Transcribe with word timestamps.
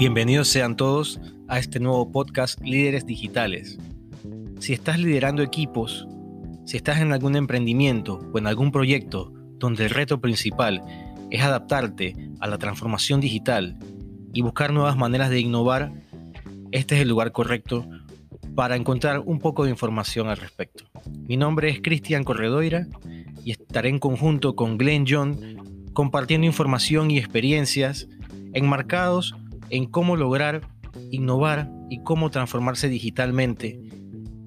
Bienvenidos 0.00 0.48
sean 0.48 0.76
todos 0.76 1.20
a 1.46 1.58
este 1.58 1.78
nuevo 1.78 2.10
podcast 2.10 2.58
Líderes 2.62 3.04
Digitales. 3.04 3.78
Si 4.58 4.72
estás 4.72 4.98
liderando 4.98 5.42
equipos, 5.42 6.08
si 6.64 6.78
estás 6.78 7.00
en 7.00 7.12
algún 7.12 7.36
emprendimiento 7.36 8.18
o 8.32 8.38
en 8.38 8.46
algún 8.46 8.72
proyecto 8.72 9.30
donde 9.58 9.84
el 9.84 9.90
reto 9.90 10.18
principal 10.18 10.82
es 11.30 11.42
adaptarte 11.42 12.16
a 12.40 12.46
la 12.46 12.56
transformación 12.56 13.20
digital 13.20 13.78
y 14.32 14.40
buscar 14.40 14.72
nuevas 14.72 14.96
maneras 14.96 15.28
de 15.28 15.40
innovar, 15.40 15.92
este 16.72 16.94
es 16.94 17.02
el 17.02 17.10
lugar 17.10 17.30
correcto 17.32 17.86
para 18.54 18.76
encontrar 18.76 19.18
un 19.18 19.38
poco 19.38 19.64
de 19.64 19.70
información 19.70 20.28
al 20.28 20.38
respecto. 20.38 20.84
Mi 21.28 21.36
nombre 21.36 21.68
es 21.68 21.82
Cristian 21.82 22.24
Corredoira 22.24 22.86
y 23.44 23.50
estaré 23.50 23.90
en 23.90 23.98
conjunto 23.98 24.56
con 24.56 24.78
Glenn 24.78 25.04
John 25.06 25.90
compartiendo 25.92 26.46
información 26.46 27.10
y 27.10 27.18
experiencias 27.18 28.08
enmarcados 28.54 29.34
en 29.70 29.86
cómo 29.86 30.16
lograr 30.16 30.62
innovar 31.10 31.70
y 31.88 32.02
cómo 32.02 32.30
transformarse 32.30 32.88
digitalmente 32.88 33.80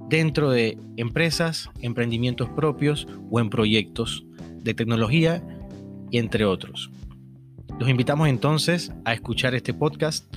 dentro 0.09 0.51
de 0.51 0.77
empresas, 0.97 1.69
emprendimientos 1.81 2.49
propios 2.49 3.07
o 3.31 3.39
en 3.39 3.49
proyectos 3.49 4.25
de 4.61 4.73
tecnología 4.73 5.43
y 6.11 6.17
entre 6.19 6.45
otros. 6.45 6.91
Los 7.79 7.89
invitamos 7.89 8.27
entonces 8.27 8.91
a 9.05 9.13
escuchar 9.13 9.55
este 9.55 9.73
podcast 9.73 10.33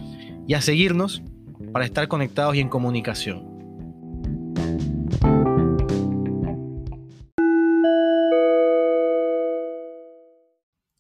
y 0.47 0.55
a 0.55 0.61
seguirnos 0.61 1.23
para 1.73 1.85
estar 1.85 2.09
conectados 2.09 2.55
y 2.55 2.61
en 2.61 2.69
comunicación. 2.69 3.56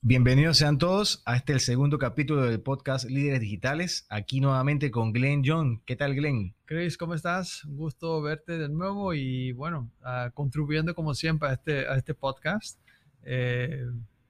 Bienvenidos 0.08 0.58
sean 0.58 0.78
todos 0.78 1.20
a 1.26 1.34
este 1.34 1.52
el 1.52 1.58
segundo 1.58 1.98
capítulo 1.98 2.44
del 2.44 2.60
podcast 2.60 3.10
Líderes 3.10 3.40
Digitales. 3.40 4.06
Aquí 4.08 4.40
nuevamente 4.40 4.92
con 4.92 5.12
Glenn 5.12 5.42
John. 5.44 5.82
¿Qué 5.84 5.96
tal, 5.96 6.14
Glenn? 6.14 6.54
Chris, 6.64 6.96
¿cómo 6.96 7.14
estás? 7.14 7.64
Un 7.64 7.76
gusto 7.76 8.22
verte 8.22 8.56
de 8.56 8.68
nuevo 8.68 9.14
y 9.14 9.50
bueno, 9.50 9.90
uh, 10.02 10.30
contribuyendo 10.32 10.94
como 10.94 11.12
siempre 11.12 11.48
a 11.48 11.54
este, 11.54 11.88
a 11.88 11.96
este 11.96 12.14
podcast. 12.14 12.78
Eh, 13.24 13.84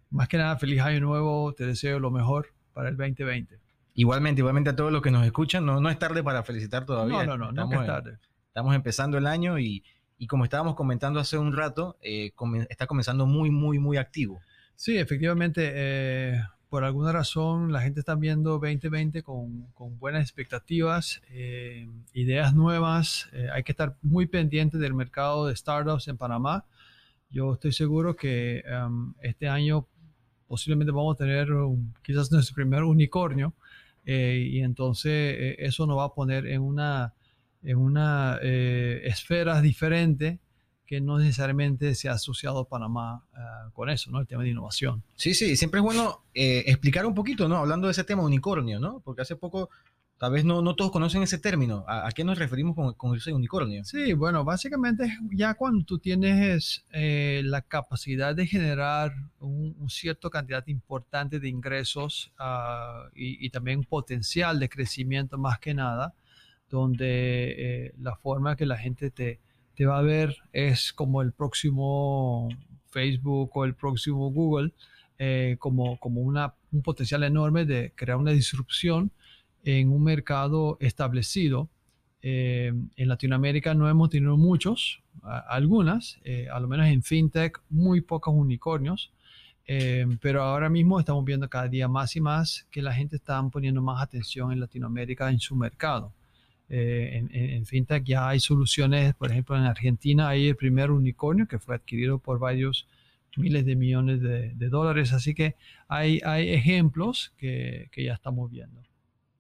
más 0.09 0.29
que 0.29 0.39
nada, 0.39 0.57
feliz 0.57 0.81
año 0.81 1.01
nuevo. 1.01 1.53
Te 1.53 1.67
deseo 1.67 2.01
lo 2.01 2.11
mejor 2.11 2.55
para 2.73 2.89
el 2.89 2.97
2020. 2.97 3.61
Igualmente, 3.93 4.41
igualmente 4.41 4.71
a 4.71 4.77
todos 4.77 4.91
los 4.91 5.03
que 5.03 5.11
nos 5.11 5.27
escuchan. 5.27 5.67
No, 5.67 5.79
no 5.79 5.91
es 5.91 5.99
tarde 5.99 6.23
para 6.23 6.43
felicitar 6.43 6.87
todavía. 6.87 7.27
No, 7.27 7.37
no, 7.37 7.53
no, 7.53 7.67
no 7.67 7.83
es 7.83 7.87
tarde. 7.87 8.17
Estamos 8.49 8.75
empezando 8.75 9.19
el 9.19 9.27
año 9.27 9.59
y, 9.59 9.85
y 10.17 10.27
como 10.27 10.45
estábamos 10.45 10.75
comentando 10.75 11.21
hace 11.21 11.37
un 11.37 11.55
rato, 11.55 11.99
eh, 12.01 12.33
está 12.71 12.87
comenzando 12.87 13.27
muy, 13.27 13.51
muy, 13.51 13.79
muy 13.79 13.99
activo. 13.99 14.41
Sí, 14.77 14.99
efectivamente, 14.99 15.73
eh, 15.75 16.39
por 16.69 16.85
alguna 16.85 17.11
razón 17.11 17.73
la 17.73 17.81
gente 17.81 18.01
está 18.01 18.15
viendo 18.15 18.59
2020 18.59 19.23
con, 19.23 19.69
con 19.73 19.99
buenas 19.99 20.23
expectativas, 20.23 21.23
eh, 21.31 21.89
ideas 22.13 22.55
nuevas. 22.55 23.31
Eh, 23.33 23.49
hay 23.53 23.63
que 23.63 23.73
estar 23.73 23.97
muy 24.03 24.27
pendiente 24.27 24.77
del 24.77 24.93
mercado 24.93 25.47
de 25.47 25.57
startups 25.57 26.09
en 26.09 26.19
Panamá. 26.19 26.67
Yo 27.31 27.55
estoy 27.55 27.73
seguro 27.73 28.17
que 28.17 28.63
um, 28.71 29.15
este 29.23 29.49
año 29.49 29.87
posiblemente 30.47 30.93
vamos 30.93 31.15
a 31.15 31.19
tener 31.19 31.49
quizás 32.03 32.31
nuestro 32.31 32.55
primer 32.55 32.83
unicornio 32.85 33.55
y 34.05 34.61
entonces 34.61 35.57
eso 35.59 35.85
nos 35.87 35.99
va 35.99 36.05
a 36.05 36.15
poner 36.15 36.47
en 36.47 36.63
una, 36.63 37.15
en 37.65 37.79
una 37.79 38.39
esfera 38.43 39.61
diferente 39.61 40.39
que 40.87 41.01
no 41.01 41.19
necesariamente 41.19 41.95
se 41.95 42.09
ha 42.09 42.13
asociado 42.13 42.65
Panamá 42.65 43.25
uh, 43.33 43.73
con 43.73 43.91
eso, 43.91 44.11
¿no? 44.11 44.21
El 44.21 44.27
tema 44.27 44.45
de 44.45 44.51
innovación. 44.51 45.03
Sí, 45.17 45.35
sí, 45.35 45.57
siempre 45.57 45.81
es 45.81 45.85
bueno 45.85 46.23
eh, 46.33 46.65
explicar 46.67 47.05
un 47.05 47.15
poquito, 47.15 47.49
¿no? 47.49 47.57
Hablando 47.57 47.89
de 47.89 47.93
ese 47.93 48.05
tema 48.05 48.23
unicornio, 48.23 48.79
¿no? 48.79 49.01
Porque 49.01 49.23
hace 49.23 49.35
poco, 49.35 49.69
tal 50.17 50.33
vez 50.33 50.45
no, 50.45 50.63
no 50.63 50.77
todos 50.77 50.93
conocen 50.93 51.23
ese 51.25 51.39
término. 51.39 51.85
¿A, 51.89 52.07
a 52.07 52.13
qué 52.13 52.23
nos 52.23 52.39
referimos 52.39 52.77
con, 52.77 52.95
con, 52.95 53.17
ese 53.17 53.33
unicornio? 53.33 53.85
Sí, 53.85 54.13
bueno, 54.13 54.45
básicamente 54.45 55.19
ya 55.33 55.55
cuando 55.55 55.85
tú 55.85 55.99
tienes 55.99 56.85
eh, 56.93 57.43
la 57.45 57.63
capacidad 57.63 58.35
de 58.37 58.47
generar 58.47 59.13
un, 59.41 59.75
un, 59.81 59.91
cierto 59.91 60.31
cantidad 60.31 60.65
importante 60.69 61.41
de 61.41 61.49
ingresos 61.49 62.33
uh, 62.39 63.09
y, 63.15 63.45
y, 63.45 63.51
también 63.51 63.83
potencial 63.83 64.61
de 64.61 64.69
crecimiento 64.69 65.37
más 65.37 65.59
que 65.59 65.75
nada, 65.75 66.15
donde 66.71 67.87
eh, 67.87 67.95
la 67.99 68.15
forma 68.15 68.55
que 68.55 68.67
la 68.67 68.77
gente 68.77 69.11
te 69.11 69.41
te 69.77 69.87
va 69.87 69.99
a 69.99 70.03
ver 70.03 70.37
es 70.53 70.93
como 70.93 71.23
el 71.23 71.33
próximo 71.33 72.49
Facebook 72.89 73.51
o 73.55 73.65
el 73.65 73.75
próximo 73.75 74.31
Google, 74.31 74.73
eh, 75.19 75.57
como, 75.59 75.99
como 75.99 76.23
una, 76.23 76.55
un 76.73 76.83
potencial 76.83 77.23
enorme 77.23 77.65
de 77.65 77.93
crear 77.95 78.19
una 78.19 78.33
disrupción 78.33 79.13
en 79.65 79.91
un 79.91 80.03
mercado 80.03 80.79
establecido. 80.81 81.69
Eh, 82.23 82.73
en 82.97 83.09
Latinoamérica 83.09 83.75
no 83.75 83.89
hemos 83.89 84.11
tenido 84.11 84.37
muchos, 84.37 85.03
algunas, 85.23 86.19
eh, 86.25 86.49
a 86.51 86.59
lo 86.61 86.69
menos 86.69 86.87
en 86.87 87.03
FinTech, 87.03 87.61
muy 87.69 88.01
pocos 88.01 88.35
unicornios, 88.35 89.13
eh, 89.67 90.07
pero 90.21 90.43
ahora 90.43 90.69
mismo 90.69 91.01
estamos 91.01 91.25
viendo 91.25 91.49
cada 91.49 91.69
día 91.69 91.89
más 91.89 92.15
y 92.17 92.21
más 92.21 92.67
que 92.71 92.83
la 92.83 92.93
gente 92.95 93.17
está 93.17 93.43
poniendo 93.49 93.83
más 93.83 94.03
atención 94.03 94.53
en 94.53 94.61
Latinoamérica 94.61 95.31
en 95.31 95.41
su 95.41 95.57
mercado. 95.57 96.13
Eh, 96.69 97.11
en, 97.15 97.31
en, 97.33 97.65
FinTech 97.65 98.03
ya 98.05 98.29
hay 98.29 98.41
soluciones, 98.41 99.15
por 99.15 99.31
ejemplo, 99.31 99.57
en 99.57 99.63
Argentina 99.63 100.29
hay 100.29 100.49
el 100.49 100.57
primer 100.57 100.91
unicornio 100.91 101.47
que 101.47 101.61
fue 101.61 101.77
adquirido 101.77 102.19
por 102.19 102.41
varios 102.41 102.89
miles 103.37 103.65
de 103.65 103.77
millones 103.77 104.21
de, 104.21 104.53
de 104.55 104.69
dólares, 104.69 105.13
así 105.13 105.35
que 105.35 105.55
hay, 105.89 106.21
hay 106.25 106.51
ejemplos 106.51 107.33
que, 107.37 107.89
que, 107.93 108.05
ya 108.05 108.15
estamos 108.15 108.51
viendo. 108.51 108.83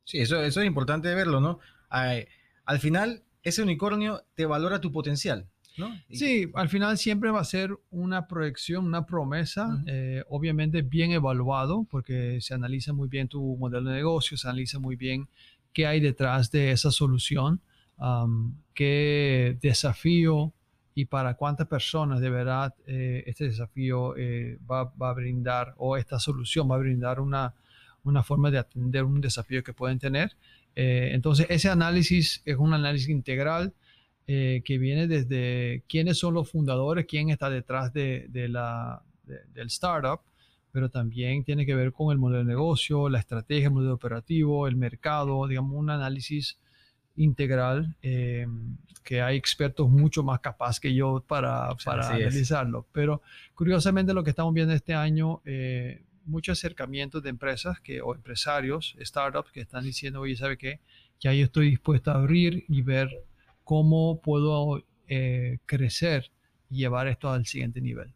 Sí, 0.04 0.19
eso, 0.19 0.41
eso 0.42 0.60
es 0.60 0.66
importante 0.66 1.12
verlo, 1.14 1.41
¿no? 1.41 1.59
Ay, 1.88 2.26
al 2.64 2.78
final, 2.78 3.22
ese 3.43 3.62
unicornio 3.62 4.25
te 4.34 4.47
valora 4.47 4.81
tu 4.81 4.93
potencial. 4.93 5.47
¿No? 5.78 5.94
Sí, 6.10 6.50
al 6.54 6.70
final 6.70 6.97
siempre 6.97 7.31
va 7.31 7.41
a 7.41 7.44
ser 7.44 7.76
una 7.91 8.26
proyección, 8.28 8.87
una 8.87 9.04
promesa, 9.04 9.66
uh 9.66 9.72
-huh. 9.72 9.84
eh, 9.88 10.25
obviamente 10.31 10.81
bien 10.81 11.10
evaluado, 11.10 11.87
porque 11.91 12.38
se 12.41 12.54
analiza 12.54 12.94
muy 12.94 13.08
bien 13.08 13.28
tu 13.28 13.58
modelo 13.58 13.91
de 13.91 13.97
negocio, 13.97 14.38
se 14.38 14.48
analiza 14.48 14.78
muy 14.78 14.97
bien 14.97 15.28
qué 15.76 15.87
hay 15.87 16.00
detrás 16.00 16.50
de 16.50 16.70
esa 16.70 16.91
solución, 16.91 17.60
qué 18.72 19.59
desafío 19.60 20.54
y 20.94 21.04
para 21.04 21.34
cuántas 21.34 21.66
personas 21.66 22.20
de 22.22 22.31
verdad 22.31 22.75
eh, 22.87 23.25
este 23.26 23.44
desafío 23.44 24.16
eh, 24.16 24.56
va, 24.69 24.91
a 24.98 25.12
brindar 25.12 25.75
o 25.76 25.98
esta 25.98 26.19
solución 26.19 26.70
va 26.70 26.76
a 26.76 26.78
brindar 26.78 27.20
una, 27.20 27.53
una 28.04 28.22
forma 28.22 28.50
de 28.50 28.56
atender 28.56 29.04
un 29.04 29.20
desafío 29.20 29.62
que 29.62 29.75
pueden 29.75 29.98
tener. 29.98 30.32
Eh, 30.75 31.10
entonces, 31.12 31.47
ese 31.50 31.69
análisis 31.69 32.41
es 32.47 32.56
un 32.56 32.72
análisis 32.72 33.10
integral 33.10 33.75
que 34.26 34.78
viene 34.81 35.06
desde 35.06 35.84
quiénes 35.88 36.19
son 36.19 36.32
los 36.34 36.50
fundadores, 36.50 37.04
quién 37.06 37.28
está 37.28 37.50
detrás 37.50 37.93
de, 37.93 38.28
la, 38.48 39.03
de, 39.25 39.41
del 39.53 39.66
startup, 39.66 40.20
pero 40.76 40.91
también 40.91 41.42
tiene 41.42 41.64
que 41.64 41.75
ver 41.75 41.91
con 41.91 42.12
el 42.12 42.19
modelo 42.19 42.41
de 42.41 42.44
negocio, 42.44 43.09
la 43.09 43.19
estrategia, 43.19 43.69
el 43.69 43.72
modelo 43.72 43.94
operativo, 43.94 44.69
el 44.69 44.76
mercado, 44.76 45.47
digamos, 45.47 45.72
un 45.75 45.88
análisis 45.88 46.59
integral 47.16 47.97
eh, 48.03 48.47
que 49.03 49.22
hay 49.22 49.38
expertos 49.38 49.88
mucho 49.88 50.22
más 50.22 50.41
capaces 50.41 50.78
que 50.78 50.92
yo 50.92 51.25
para, 51.26 51.75
para 51.82 52.06
analizarlo. 52.06 52.81
Es. 52.81 52.87
Pero 52.92 53.22
curiosamente 53.54 54.12
lo 54.12 54.22
que 54.22 54.28
estamos 54.28 54.53
viendo 54.53 54.75
este 54.75 54.92
año, 54.92 55.41
eh, 55.47 56.03
muchos 56.26 56.59
acercamientos 56.59 57.22
de 57.22 57.31
empresas 57.31 57.81
que, 57.81 58.03
o 58.03 58.14
empresarios, 58.14 58.97
startups 59.00 59.53
que 59.53 59.62
están 59.62 59.82
diciendo, 59.82 60.20
oye, 60.20 60.37
¿sabe 60.37 60.58
qué? 60.58 60.81
Ya 61.20 61.32
yo 61.32 61.47
estoy 61.47 61.70
dispuesto 61.70 62.10
a 62.10 62.16
abrir 62.16 62.66
y 62.69 62.82
ver 62.82 63.08
cómo 63.64 64.20
puedo 64.20 64.84
eh, 65.08 65.56
crecer 65.64 66.31
y 66.69 66.81
llevar 66.81 67.06
esto 67.08 67.31
al 67.31 67.47
siguiente 67.47 67.81
nivel. 67.81 68.12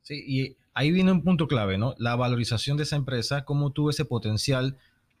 Sí, 0.00 0.24
y 0.26 0.56
ahí 0.78 0.92
viene 0.92 1.10
un 1.10 1.24
punto 1.24 1.48
clave, 1.48 1.76
¿no? 1.76 1.96
La 1.98 2.14
valorización 2.14 2.76
de 2.76 2.84
esa 2.84 2.94
empresa, 2.94 3.44
cómo 3.44 3.72
tú 3.72 3.90
ese 3.90 4.04
potencial, 4.04 4.76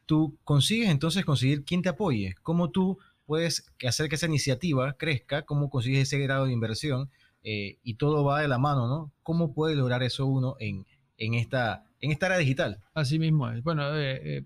tú 0.06 0.38
consigues 0.44 0.88
entonces 0.88 1.24
conseguir 1.24 1.64
quién 1.64 1.82
te 1.82 1.88
apoye, 1.88 2.36
cómo 2.44 2.70
tú 2.70 3.00
puedes 3.26 3.68
hacer 3.84 4.08
que 4.08 4.14
esa 4.14 4.26
iniciativa 4.26 4.92
crezca, 4.92 5.42
cómo 5.42 5.68
consigues 5.68 6.02
ese 6.02 6.20
grado 6.20 6.46
de 6.46 6.52
inversión 6.52 7.10
eh, 7.42 7.78
y 7.82 7.94
todo 7.94 8.22
va 8.22 8.40
de 8.40 8.46
la 8.46 8.58
mano, 8.58 8.86
¿no? 8.86 9.10
¿Cómo 9.24 9.52
puede 9.52 9.74
lograr 9.74 10.04
eso 10.04 10.26
uno 10.26 10.54
en, 10.60 10.86
en, 11.16 11.34
esta, 11.34 11.84
en 12.00 12.12
esta 12.12 12.26
era 12.26 12.38
digital? 12.38 12.80
Así 12.94 13.18
mismo 13.18 13.50
es. 13.50 13.60
Bueno, 13.64 13.96
eh, 13.96 14.20
eh, 14.22 14.44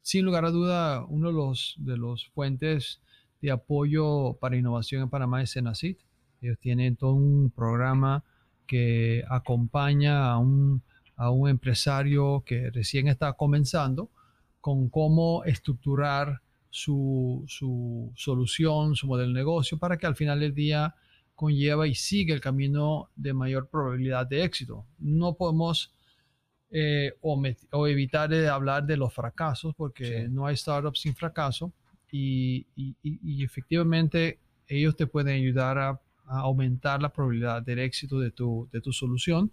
sin 0.00 0.24
lugar 0.24 0.46
a 0.46 0.50
duda, 0.50 1.04
uno 1.04 1.28
de 1.28 1.34
los, 1.34 1.74
de 1.76 1.98
los 1.98 2.28
fuentes 2.28 3.02
de 3.42 3.50
apoyo 3.50 4.38
para 4.40 4.56
innovación 4.56 5.02
en 5.02 5.10
Panamá 5.10 5.42
es 5.42 5.50
Senacit. 5.50 5.98
Ellos 6.40 6.58
tienen 6.58 6.96
todo 6.96 7.12
un 7.12 7.50
programa 7.50 8.24
que 8.70 9.24
acompaña 9.28 10.30
a 10.30 10.38
un, 10.38 10.80
a 11.16 11.32
un 11.32 11.48
empresario 11.48 12.44
que 12.46 12.70
recién 12.70 13.08
está 13.08 13.32
comenzando 13.32 14.10
con 14.60 14.88
cómo 14.88 15.42
estructurar 15.42 16.40
su, 16.70 17.44
su, 17.48 18.12
solución, 18.14 18.94
su 18.94 19.08
modelo 19.08 19.30
de 19.30 19.34
negocio, 19.34 19.76
para 19.76 19.98
que 19.98 20.06
al 20.06 20.14
final 20.14 20.38
del 20.38 20.54
día 20.54 20.94
conlleva 21.34 21.88
y 21.88 21.96
siga 21.96 22.32
el 22.32 22.40
camino 22.40 23.10
de 23.16 23.34
mayor 23.34 23.68
probabilidad 23.68 24.28
de 24.28 24.44
éxito. 24.44 24.86
No 25.00 25.34
podemos 25.34 25.92
eh, 26.70 27.14
o, 27.22 27.88
evitar 27.88 28.30
de 28.30 28.48
hablar 28.48 28.86
de 28.86 28.96
los 28.96 29.12
fracasos, 29.12 29.74
porque 29.74 30.28
no 30.28 30.46
hay 30.46 30.56
startups 30.56 31.00
sin 31.00 31.16
fracaso 31.16 31.72
y, 32.12 32.68
efectivamente 33.42 34.38
ellos 34.68 34.94
te 34.94 35.08
pueden 35.08 35.34
ayudar 35.34 35.76
a, 35.76 36.00
aumentar 36.38 37.02
la 37.02 37.12
probabilidad 37.12 37.62
del 37.62 37.80
éxito 37.80 38.20
de 38.20 38.30
tu, 38.30 38.68
de 38.72 38.80
tu 38.80 38.92
solución. 38.92 39.50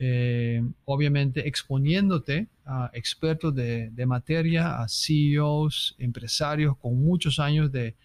Eh, 0.00 0.62
obviamente 0.84 1.48
exponiéndote 1.48 2.46
a 2.64 2.90
expertos 2.92 3.52
de, 3.54 3.90
de, 3.90 4.06
materia, 4.06 4.80
a 4.80 4.86
CEOs, 4.88 5.96
empresarios 5.98 6.76
con 6.76 7.02
muchos 7.02 7.40
años 7.40 7.72
de, 7.72 7.96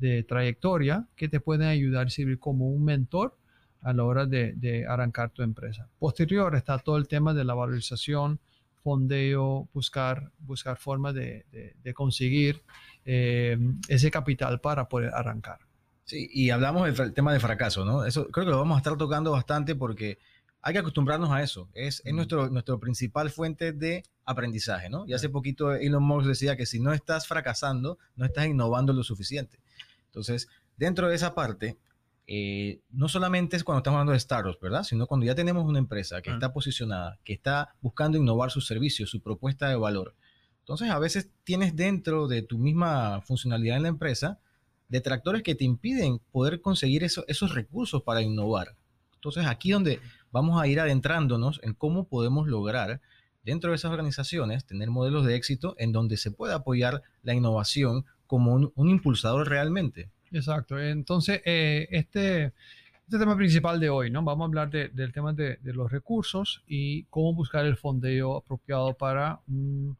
de 0.00 0.22
trayectoria 0.22 1.06
que 1.14 1.28
te 1.28 1.40
pueden 1.40 1.68
ayudar 1.68 2.06
y 2.06 2.10
servir 2.10 2.38
como 2.38 2.70
un 2.70 2.84
mentor 2.84 3.36
a 3.82 3.92
la 3.92 4.04
hora 4.04 4.26
de, 4.26 4.84
arrancar 4.88 5.30
tu 5.30 5.42
empresa. 5.42 5.88
Posterior 5.98 6.54
está 6.56 6.78
todo 6.78 6.96
el 6.96 7.06
tema 7.06 7.34
de 7.34 7.44
la 7.44 7.54
valorización, 7.54 8.40
fondeo, 8.82 9.68
buscar, 9.72 10.32
buscar 10.38 10.78
formas 10.78 11.14
de, 11.14 11.44
conseguir 11.94 12.62
eh, 13.04 13.58
ese 13.88 14.10
capital 14.10 14.60
para 14.60 14.88
poder 14.88 15.12
arrancar. 15.14 15.58
Sí, 16.10 16.28
y 16.32 16.50
hablamos 16.50 16.92
del 16.98 17.14
tema 17.14 17.32
de 17.32 17.38
fracaso, 17.38 17.84
¿no? 17.84 18.04
Eso 18.04 18.26
creo 18.32 18.44
que 18.44 18.50
lo 18.50 18.58
vamos 18.58 18.74
a 18.74 18.78
estar 18.78 18.96
tocando 18.96 19.30
bastante 19.30 19.76
porque 19.76 20.18
hay 20.60 20.72
que 20.72 20.80
acostumbrarnos 20.80 21.30
a 21.30 21.40
eso. 21.40 21.68
Es, 21.72 22.02
es 22.04 22.12
nuestro, 22.12 22.50
nuestro 22.50 22.80
principal 22.80 23.30
fuente 23.30 23.70
de 23.70 24.02
aprendizaje, 24.24 24.90
¿no? 24.90 25.06
Y 25.06 25.12
hace 25.12 25.28
poquito 25.28 25.72
Elon 25.72 26.02
Musk 26.02 26.26
decía 26.26 26.56
que 26.56 26.66
si 26.66 26.80
no 26.80 26.92
estás 26.92 27.28
fracasando, 27.28 27.96
no 28.16 28.24
estás 28.24 28.46
innovando 28.46 28.92
lo 28.92 29.04
suficiente. 29.04 29.60
Entonces, 30.06 30.48
dentro 30.76 31.08
de 31.08 31.14
esa 31.14 31.32
parte, 31.32 31.78
eh, 32.26 32.80
no 32.90 33.08
solamente 33.08 33.56
es 33.56 33.62
cuando 33.62 33.78
estamos 33.78 33.98
hablando 33.98 34.12
de 34.12 34.18
startups, 34.18 34.58
¿verdad? 34.58 34.82
Sino 34.82 35.06
cuando 35.06 35.26
ya 35.26 35.36
tenemos 35.36 35.64
una 35.64 35.78
empresa 35.78 36.20
que 36.22 36.30
está 36.32 36.52
posicionada, 36.52 37.20
que 37.22 37.34
está 37.34 37.76
buscando 37.80 38.18
innovar 38.18 38.50
sus 38.50 38.66
servicios, 38.66 39.10
su 39.10 39.22
propuesta 39.22 39.68
de 39.68 39.76
valor. 39.76 40.16
Entonces, 40.58 40.90
a 40.90 40.98
veces 40.98 41.30
tienes 41.44 41.76
dentro 41.76 42.26
de 42.26 42.42
tu 42.42 42.58
misma 42.58 43.20
funcionalidad 43.20 43.76
en 43.76 43.84
la 43.84 43.90
empresa 43.90 44.40
detractores 44.90 45.42
que 45.42 45.54
te 45.54 45.64
impiden 45.64 46.20
poder 46.30 46.60
conseguir 46.60 47.02
esos 47.04 47.54
recursos 47.54 48.02
para 48.02 48.20
innovar. 48.20 48.76
Entonces, 49.14 49.46
aquí 49.46 49.70
donde 49.70 50.00
vamos 50.30 50.60
a 50.60 50.66
ir 50.66 50.80
adentrándonos 50.80 51.60
en 51.62 51.72
cómo 51.72 52.08
podemos 52.08 52.46
lograr 52.46 53.00
dentro 53.44 53.70
de 53.70 53.76
esas 53.76 53.90
organizaciones 53.90 54.66
tener 54.66 54.90
modelos 54.90 55.24
de 55.24 55.36
éxito 55.36 55.74
en 55.78 55.92
donde 55.92 56.16
se 56.16 56.30
pueda 56.30 56.56
apoyar 56.56 57.02
la 57.22 57.34
innovación 57.34 58.04
como 58.26 58.54
un 58.54 58.88
impulsador 58.88 59.48
realmente. 59.48 60.10
Exacto. 60.30 60.78
Entonces, 60.78 61.42
eh, 61.44 61.88
este, 61.90 62.52
este 63.10 63.18
tema 63.18 63.36
principal 63.36 63.80
de 63.80 63.90
hoy, 63.90 64.10
¿no? 64.10 64.22
Vamos 64.22 64.44
a 64.44 64.46
hablar 64.46 64.70
del 64.70 65.12
tema 65.12 65.32
de, 65.32 65.58
los 65.64 65.90
recursos 65.90 66.62
y 66.68 67.04
cómo 67.04 67.34
buscar 67.34 67.66
el 67.66 67.76
fondeo 67.76 68.36
apropiado 68.36 68.94
para 68.94 69.40
un, 69.48 69.96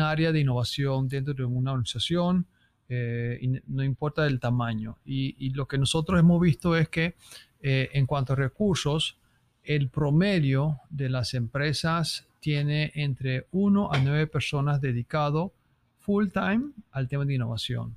área 0.00 0.32
de 0.32 0.40
innovación 0.40 1.08
dentro 1.08 1.32
de 1.32 1.44
una 1.44 1.70
organización, 1.72 2.46
eh, 2.88 3.60
no 3.66 3.84
importa 3.84 4.26
el 4.26 4.40
tamaño. 4.40 4.96
Y, 5.04 5.50
lo 5.50 5.66
que 5.66 5.78
nosotros 5.78 6.18
hemos 6.18 6.40
visto 6.40 6.76
es 6.76 6.88
que 6.88 7.14
eh, 7.60 7.90
en 7.92 8.06
cuanto 8.06 8.32
a 8.32 8.36
recursos, 8.36 9.18
el 9.64 9.88
promedio 9.88 10.80
de 10.88 11.08
las 11.08 11.34
empresas 11.34 12.26
tiene 12.40 12.92
entre 12.94 13.46
1 13.52 13.92
a 13.92 13.98
9 13.98 14.26
personas 14.28 14.80
dedicado 14.80 15.52
full 15.98 16.28
time 16.28 16.70
al 16.92 17.08
tema 17.08 17.24
de 17.24 17.34
innovación. 17.34 17.94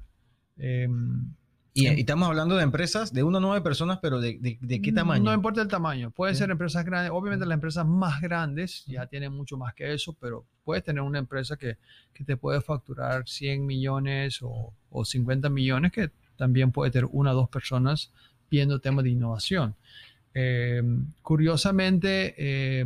Em, 0.57 1.33
y, 1.73 1.87
estamos 1.87 2.27
hablando 2.27 2.57
de 2.57 2.63
empresas 2.63 3.13
de 3.13 3.23
1 3.23 3.37
a 3.37 3.41
9 3.41 3.61
personas, 3.61 3.99
pero 4.01 4.19
de, 4.19 4.57
de, 4.59 4.81
qué 4.81 4.91
tamaño? 4.91 5.23
No 5.23 5.33
importa 5.33 5.61
el 5.61 5.67
tamaño. 5.67 6.11
Pueden 6.11 6.35
ser 6.35 6.51
empresas 6.51 6.83
grandes. 6.83 7.11
Obviamente 7.13 7.45
las 7.45 7.55
empresas 7.55 7.85
más 7.85 8.19
grandes 8.21 8.83
ya 8.85 9.07
tienen 9.07 9.31
mucho 9.31 9.57
más 9.57 9.73
que 9.73 9.93
eso, 9.93 10.13
pero 10.19 10.45
puedes 10.65 10.83
tener 10.83 11.01
una 11.01 11.19
empresa 11.19 11.55
que, 11.55 11.77
que 12.13 12.23
te 12.25 12.35
puede 12.35 12.61
facturar 12.61 13.27
100 13.27 13.65
millones 13.65 14.41
o, 14.41 14.73
o, 14.89 15.05
50 15.05 15.49
millones, 15.49 15.91
que 15.91 16.11
también 16.35 16.71
puede 16.71 16.91
tener 16.91 17.07
una 17.11 17.31
o 17.31 17.35
dos 17.35 17.49
personas 17.49 18.11
viendo 18.49 18.79
temas 18.79 19.03
de 19.05 19.11
innovación. 19.11 19.75
Eh, 20.33 20.83
curiosamente, 21.21 22.35
eh, 22.37 22.85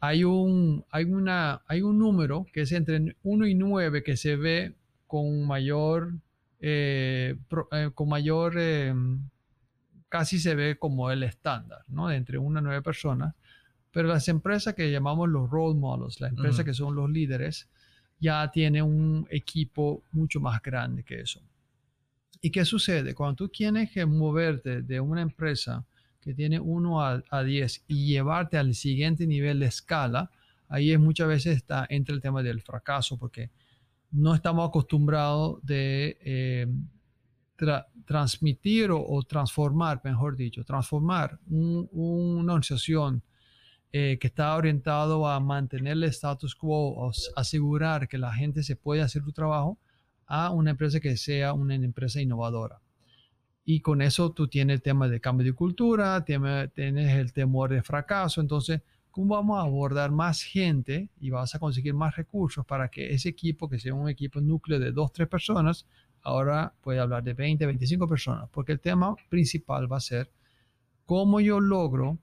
hay, 0.00 0.24
un, 0.24 0.84
hay, 0.90 1.04
una, 1.04 1.62
hay 1.66 1.82
un 1.82 1.98
número 1.98 2.46
que 2.52 2.62
es 2.62 2.72
entre 2.72 3.16
1 3.22 3.46
y 3.46 3.54
9 3.54 4.02
que 4.02 4.16
se 4.16 4.36
ve 4.36 4.74
con 5.06 5.46
mayor 5.46 6.12
eh, 6.60 7.36
eh, 7.72 7.90
con 7.94 8.08
mayor, 8.08 8.54
eh, 8.56 8.94
casi 10.08 10.38
se 10.38 10.54
ve 10.54 10.78
como 10.78 11.10
el 11.10 11.22
estándar, 11.22 11.84
¿no? 11.88 12.08
De 12.08 12.16
entre 12.16 12.38
una 12.38 12.60
a 12.60 12.62
nueve 12.62 12.82
personas. 12.82 13.34
Pero 13.90 14.08
las 14.08 14.28
empresas 14.28 14.74
que 14.74 14.90
llamamos 14.90 15.28
los 15.28 15.48
role 15.50 15.78
models, 15.78 16.20
las 16.20 16.30
empresas 16.30 16.64
que 16.64 16.74
son 16.74 16.94
los 16.94 17.10
líderes, 17.10 17.68
ya 18.18 18.50
tienen 18.50 18.82
un 18.82 19.26
equipo 19.30 20.02
mucho 20.12 20.40
más 20.40 20.62
grande 20.62 21.02
que 21.02 21.20
eso. 21.20 21.40
¿Y 22.40 22.50
qué 22.50 22.64
sucede? 22.64 23.14
Cuando 23.14 23.36
tú 23.36 23.48
tienes 23.48 23.90
que 23.90 24.04
moverte 24.04 24.82
de 24.82 25.00
una 25.00 25.22
empresa 25.22 25.84
que 26.20 26.34
tiene 26.34 26.60
1 26.60 27.02
a, 27.02 27.22
a 27.30 27.42
10 27.42 27.84
y 27.88 28.06
llevarte 28.06 28.58
al 28.58 28.74
siguiente 28.74 29.26
nivel 29.26 29.60
de 29.60 29.66
escala, 29.66 30.30
ahí 30.68 30.92
es 30.92 31.00
muchas 31.00 31.28
veces 31.28 31.56
está 31.56 31.86
entre 31.88 32.14
el 32.14 32.20
tema 32.20 32.42
del 32.42 32.60
fracaso, 32.60 33.18
porque 33.18 33.50
no 34.10 34.34
estamos 34.34 34.68
acostumbrados 34.68 35.58
de 35.62 36.18
eh, 36.20 36.66
transmitir 38.06 38.90
o, 38.90 39.22
transformar, 39.22 40.00
mejor 40.04 40.36
dicho, 40.36 40.64
transformar 40.64 41.38
una 41.48 42.52
organización 42.52 43.22
eh, 43.92 44.18
que 44.20 44.26
está 44.26 44.54
orientado 44.54 45.26
a 45.26 45.40
mantener 45.40 45.94
el 45.94 46.04
status 46.04 46.54
quo, 46.54 46.94
o 46.94 47.12
asegurar 47.34 48.08
que 48.08 48.18
la 48.18 48.32
gente 48.32 48.62
se 48.62 48.76
puede 48.76 49.00
hacer 49.00 49.22
su 49.22 49.32
trabajo, 49.32 49.78
a 50.26 50.50
una 50.50 50.72
empresa 50.72 51.00
que 51.00 51.16
sea 51.16 51.52
una 51.52 51.74
empresa 51.76 52.20
innovadora. 52.20 52.80
Y 53.64 53.80
con 53.80 54.02
eso 54.02 54.32
tú 54.32 54.48
tienes 54.48 54.74
el 54.74 54.82
tema 54.82 55.08
de 55.08 55.20
cambio 55.20 55.46
de 55.46 55.52
cultura, 55.52 56.24
tienes 56.24 56.70
el 56.76 57.32
temor 57.32 57.70
de 57.70 57.82
fracaso, 57.82 58.40
entonces 58.40 58.82
¿Cómo 59.16 59.34
vamos 59.34 59.58
a 59.58 59.62
abordar 59.62 60.10
más 60.10 60.42
gente 60.42 61.08
y 61.18 61.30
vas 61.30 61.54
a 61.54 61.58
conseguir 61.58 61.94
más 61.94 62.14
recursos 62.16 62.66
para 62.66 62.90
que 62.90 63.14
ese 63.14 63.30
equipo, 63.30 63.66
que 63.66 63.78
sea 63.78 63.94
un 63.94 64.10
equipo 64.10 64.42
núcleo 64.42 64.78
de 64.78 64.92
dos, 64.92 65.10
tres 65.10 65.26
personas, 65.26 65.86
ahora 66.20 66.74
puede 66.82 67.00
hablar 67.00 67.24
de 67.24 67.32
20, 67.32 67.64
25 67.64 68.06
personas? 68.06 68.50
Porque 68.52 68.72
el 68.72 68.80
tema 68.80 69.16
principal 69.30 69.90
va 69.90 69.96
a 69.96 70.00
ser 70.00 70.30
cómo 71.06 71.40
yo 71.40 71.60
logro 71.60 72.18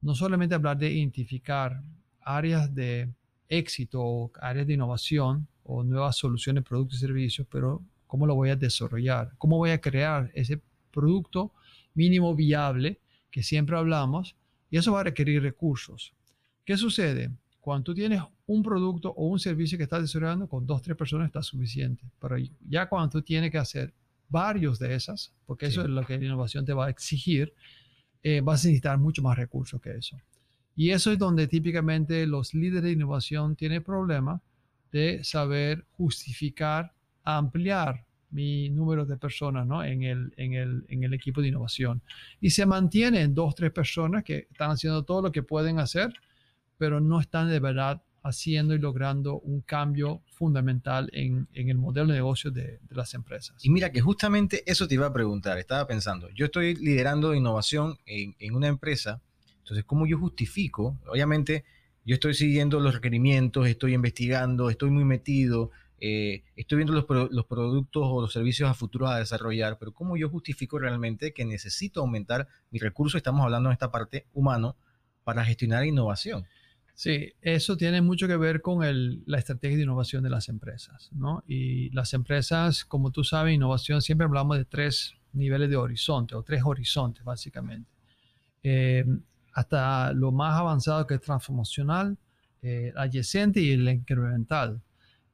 no 0.00 0.14
solamente 0.14 0.54
hablar 0.54 0.78
de 0.78 0.92
identificar 0.94 1.82
áreas 2.22 2.74
de 2.74 3.12
éxito 3.50 4.00
o 4.02 4.32
áreas 4.40 4.66
de 4.66 4.72
innovación 4.72 5.46
o 5.62 5.84
nuevas 5.84 6.16
soluciones, 6.16 6.64
productos 6.64 6.96
y 6.96 7.00
servicios, 7.00 7.46
pero 7.50 7.82
cómo 8.06 8.26
lo 8.26 8.34
voy 8.34 8.48
a 8.48 8.56
desarrollar, 8.56 9.34
cómo 9.36 9.58
voy 9.58 9.72
a 9.72 9.80
crear 9.82 10.30
ese 10.32 10.62
producto 10.90 11.52
mínimo 11.92 12.34
viable 12.34 12.98
que 13.30 13.42
siempre 13.42 13.76
hablamos 13.76 14.36
y 14.74 14.76
eso 14.76 14.90
va 14.90 15.02
a 15.02 15.04
requerir 15.04 15.40
recursos. 15.40 16.12
¿Qué 16.64 16.76
sucede? 16.76 17.30
Cuando 17.60 17.84
tú 17.84 17.94
tienes 17.94 18.20
un 18.44 18.60
producto 18.60 19.10
o 19.10 19.28
un 19.28 19.38
servicio 19.38 19.78
que 19.78 19.84
estás 19.84 20.02
desarrollando, 20.02 20.48
con 20.48 20.66
dos, 20.66 20.82
tres 20.82 20.96
personas 20.96 21.28
está 21.28 21.44
suficiente. 21.44 22.02
Pero 22.20 22.38
ya 22.68 22.88
cuando 22.88 23.08
tú 23.10 23.22
tienes 23.22 23.52
que 23.52 23.58
hacer 23.58 23.94
varios 24.28 24.80
de 24.80 24.96
esas, 24.96 25.32
porque 25.46 25.66
eso 25.66 25.82
es 25.82 25.88
lo 25.88 26.04
que 26.04 26.18
la 26.18 26.24
innovación 26.24 26.64
te 26.64 26.72
va 26.72 26.86
a 26.86 26.90
exigir, 26.90 27.54
eh, 28.20 28.40
vas 28.40 28.64
a 28.64 28.66
necesitar 28.66 28.98
mucho 28.98 29.22
más 29.22 29.38
recursos 29.38 29.80
que 29.80 29.92
eso. 29.92 30.20
Y 30.74 30.90
eso 30.90 31.12
es 31.12 31.20
donde 31.20 31.46
típicamente 31.46 32.26
los 32.26 32.52
líderes 32.52 32.82
de 32.82 32.90
innovación 32.90 33.54
tienen 33.54 33.84
problema 33.84 34.42
de 34.90 35.22
saber 35.22 35.86
justificar, 35.92 36.92
ampliar 37.22 38.04
mi 38.34 38.68
número 38.68 39.06
de 39.06 39.16
personas 39.16 39.64
¿no? 39.66 39.84
en, 39.84 40.02
el, 40.02 40.34
en, 40.36 40.54
el, 40.54 40.84
en 40.88 41.04
el 41.04 41.14
equipo 41.14 41.40
de 41.40 41.48
innovación. 41.48 42.02
Y 42.40 42.50
se 42.50 42.66
mantienen 42.66 43.32
dos, 43.32 43.54
tres 43.54 43.70
personas 43.70 44.24
que 44.24 44.48
están 44.50 44.72
haciendo 44.72 45.04
todo 45.04 45.22
lo 45.22 45.32
que 45.32 45.44
pueden 45.44 45.78
hacer, 45.78 46.12
pero 46.76 47.00
no 47.00 47.20
están 47.20 47.48
de 47.48 47.60
verdad 47.60 48.02
haciendo 48.24 48.74
y 48.74 48.78
logrando 48.78 49.38
un 49.38 49.60
cambio 49.60 50.22
fundamental 50.26 51.10
en, 51.12 51.46
en 51.52 51.68
el 51.68 51.76
modelo 51.76 52.08
de 52.08 52.14
negocio 52.14 52.50
de, 52.50 52.80
de, 52.82 52.96
las 52.96 53.14
empresas. 53.14 53.54
Y 53.62 53.70
mira 53.70 53.92
que 53.92 54.00
justamente 54.00 54.64
eso 54.66 54.88
te 54.88 54.94
iba 54.94 55.06
a 55.06 55.12
preguntar, 55.12 55.58
estaba 55.58 55.86
pensando, 55.86 56.28
yo 56.30 56.46
estoy 56.46 56.74
liderando 56.74 57.34
innovación 57.34 57.98
en, 58.06 58.54
una 58.54 58.66
empresa, 58.66 59.20
entonces, 59.58 59.84
¿cómo 59.84 60.06
yo 60.06 60.18
justifico? 60.18 60.98
Obviamente, 61.06 61.64
yo 62.04 62.14
estoy 62.14 62.34
siguiendo 62.34 62.80
los 62.80 62.94
requerimientos, 62.94 63.66
estoy 63.66 63.94
investigando, 63.94 64.68
estoy 64.70 64.90
muy 64.90 65.04
metido, 65.04 65.70
eh, 66.06 66.44
estoy 66.54 66.76
viendo 66.76 66.92
los, 66.92 67.06
productos 67.06 68.02
o 68.04 68.20
los 68.20 68.30
servicios 68.30 68.68
a 68.68 68.74
futuro 68.74 69.08
a 69.08 69.20
desarrollar, 69.20 69.78
pero 69.78 69.94
¿cómo 69.94 70.18
yo 70.18 70.28
justifico 70.28 70.78
realmente 70.78 71.32
que 71.32 71.46
necesito 71.46 72.00
aumentar 72.00 72.46
mi 72.70 72.78
recurso? 72.78 73.16
Estamos 73.16 73.42
hablando 73.42 73.70
en 73.70 73.72
esta 73.72 73.90
parte 73.90 74.26
humano 74.34 74.76
para 75.24 75.46
gestionar 75.46 75.86
innovación. 75.86 76.44
Sí, 76.92 77.32
eso 77.40 77.78
tiene 77.78 78.02
mucho 78.02 78.28
que 78.28 78.36
ver 78.36 78.60
con 78.60 78.82
la 79.24 79.38
estrategia 79.38 79.78
de 79.78 79.84
innovación 79.84 80.22
de 80.22 80.28
las 80.28 80.50
empresas, 80.50 81.08
¿no? 81.10 81.42
Y 81.48 81.88
las 81.92 82.12
empresas, 82.12 82.84
como 82.84 83.10
tú 83.10 83.24
sabes, 83.24 83.54
innovación, 83.54 84.02
siempre 84.02 84.26
hablamos 84.26 84.58
de 84.58 84.66
tres 84.66 85.14
niveles 85.32 85.70
de 85.70 85.76
horizonte 85.76 86.34
o 86.34 86.42
tres 86.42 86.60
horizontes, 86.66 87.24
básicamente. 87.24 87.90
Eh, 88.62 89.06
hasta 89.54 90.12
lo 90.12 90.32
más 90.32 90.60
avanzado 90.60 91.06
que 91.06 91.14
es 91.14 91.22
transformacional, 91.22 92.18
eh, 92.60 92.92
adyacente 92.94 93.62
y 93.62 93.72
el 93.72 93.88
incremental. 93.88 94.82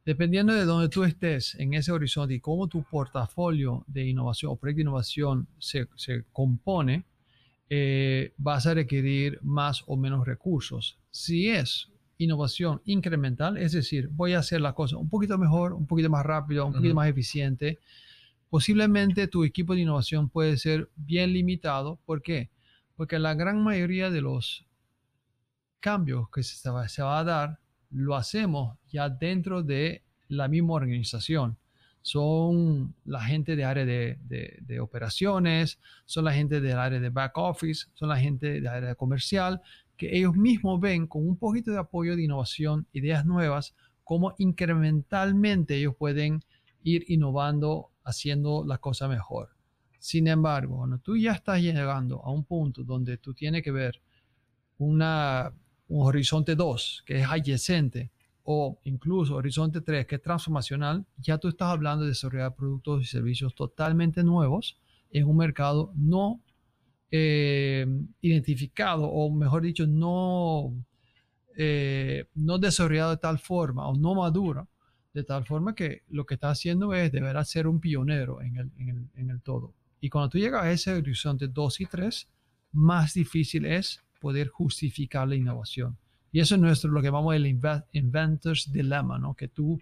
Dependiendo 0.05 0.55
de 0.55 0.65
dónde 0.65 0.89
tú 0.89 1.05
estés 1.05 1.55
en 1.57 1.75
ese 1.75 1.93
horizonte 1.93 2.35
y 2.35 2.41
cómo 2.41 2.69
tu 2.69 2.83
portafolio 2.83 3.85
de 3.87 4.07
innovación 4.07 4.53
o 4.53 4.57
proyecto 4.57 4.79
de 4.79 4.83
innovación 4.83 5.49
se, 5.59 5.89
se 5.97 6.25
compone, 6.33 7.05
eh, 7.69 8.33
vas 8.37 8.67
a 8.67 8.75
requerir 8.75 9.39
más 9.43 9.85
o 9.87 9.97
menos 9.97 10.27
recursos. 10.27 10.99
Si 11.11 11.49
es 11.49 11.89
innovación 12.19 12.83
incremental, 12.85 13.57
es 13.57 13.73
decir, 13.73 14.09
voy 14.11 14.33
a 14.33 14.41
hacer 14.41 14.61
la 14.61 14.73
cosa 14.73 14.97
un 14.97 15.09
poquito 15.09 15.39
mejor, 15.39 15.73
un 15.73 15.87
poquito 15.87 16.11
más 16.11 16.25
rápido, 16.25 16.67
un 16.67 16.73
poquito 16.73 16.95
más 16.95 17.09
eficiente, 17.09 17.79
posiblemente 18.49 19.29
tu 19.29 19.45
equipo 19.45 19.75
de 19.75 19.83
innovación 19.83 20.29
puede 20.29 20.57
ser 20.59 20.91
bien 20.97 21.33
limitado. 21.33 22.01
¿Por 22.05 22.23
qué? 22.23 22.51
Porque 22.97 23.19
la 23.19 23.35
gran 23.35 23.63
mayoría 23.63 24.11
de 24.11 24.21
los 24.21 24.67
cambios 25.79 26.29
que 26.31 26.43
se 26.43 26.69
va, 26.71 26.89
se 26.89 27.03
va 27.03 27.21
a 27.21 27.25
dar 27.25 27.61
lo 27.91 28.17
hacemos 28.17 28.79
ya 28.89 29.09
dentro 29.09 29.63
de 29.63 30.03
la 30.29 30.49
misma 30.49 30.75
organización 30.75 31.59
son 32.03 32.95
la 33.05 33.21
gente 33.23 33.57
de 33.57 33.65
área 33.65 33.85
de, 33.85 34.81
operaciones, 34.81 35.79
son 36.07 36.25
la 36.25 36.33
gente 36.33 36.61
del 36.61 36.79
área 36.79 36.99
de 36.99 37.11
back 37.11 37.37
office, 37.37 37.89
son 37.95 38.09
la 38.09 38.17
gente 38.17 38.61
de 38.61 38.69
área 38.69 38.95
comercial, 38.95 39.61
que 39.97 40.17
ellos 40.17 40.35
mismos 40.35 40.81
ven 40.81 41.07
con 41.07 41.29
un 41.29 41.37
poquito 41.37 41.71
de 41.71 41.79
apoyo 41.79 42.17
de 42.17 42.25
innovación, 42.25 42.87
ideas 42.93 43.27
nuevas, 43.27 43.75
cómo 44.03 44.35
incrementalmente 44.39 45.77
ellos 45.77 45.95
pueden 45.97 46.43
ir 46.83 47.05
innovando, 47.09 47.91
haciendo 48.03 48.65
la 48.65 48.79
cosa 48.79 49.07
mejor. 49.07 49.51
Sin 49.99 50.27
embargo, 50.27 50.79
cuando 50.79 50.99
tú 50.99 51.19
ya 51.19 51.33
estás 51.33 51.61
llegando 51.61 52.25
a 52.25 52.33
un 52.33 52.45
punto 52.45 52.83
donde 52.83 53.19
tú 53.19 53.35
tienes 53.35 53.63
que 53.63 53.71
ver 53.71 54.01
una, 54.79 55.53
un 55.91 56.07
horizonte 56.07 56.55
2, 56.55 57.03
que 57.05 57.21
es 57.21 57.27
adyacente, 57.27 58.11
o 58.45 58.79
incluso 58.85 59.35
Horizonte 59.35 59.81
3, 59.81 60.07
que 60.07 60.15
es 60.17 60.23
transformacional, 60.23 61.05
ya 61.19 61.37
tú 61.39 61.49
estás 61.49 61.69
hablando 61.69 62.05
de 62.05 62.11
desarrollar 62.11 62.55
productos 62.55 63.03
y 63.03 63.05
servicios 63.07 63.55
totalmente 63.55 64.23
nuevos 64.23 64.79
en 65.11 65.27
un 65.27 65.37
mercado 65.37 65.93
no 65.97 66.41
eh, 67.11 67.87
identificado, 68.21 69.05
o 69.11 69.31
mejor 69.31 69.63
dicho, 69.63 69.87
no, 69.87 70.73
eh, 71.57 72.27
no 72.35 72.59
desarrollado 72.59 73.11
de 73.11 73.17
tal 73.17 73.41
forma 73.41 73.89
o 73.89 73.97
no 73.97 74.15
maduro, 74.15 74.69
de 75.13 75.25
tal 75.25 75.45
forma 75.45 75.75
que 75.75 76.03
lo 76.09 76.25
que 76.25 76.35
está 76.35 76.51
haciendo 76.51 76.95
es 76.95 77.11
deberá 77.11 77.45
ser 77.45 77.67
un 77.67 77.81
pionero 77.81 78.41
en 78.43 78.57
el, 78.57 78.71
en 78.79 78.89
el, 78.91 79.09
en 79.17 79.31
el 79.31 79.43
todo. 79.43 79.75
Y 80.01 80.09
cuando 80.09 80.31
tú 80.31 80.39
llegas 80.39 80.63
a 80.63 80.71
ese 80.71 80.93
horizonte 80.95 81.49
2 81.49 81.81
y 81.81 81.87
3, 81.87 82.29
más 82.73 83.15
difícil 83.15 83.67
es 83.67 84.01
poder 84.21 84.49
justificar 84.49 85.27
la 85.27 85.35
innovación. 85.35 85.97
Y 86.33 86.41
eso 86.41 86.55
es 86.55 86.61
nuestro, 86.61 86.91
lo 86.91 87.01
que 87.01 87.09
llamamos 87.09 87.35
el 87.35 87.47
inventor's 87.47 88.71
dilemma, 88.73 89.19
¿no? 89.19 89.35
Que 89.35 89.49
tú 89.49 89.81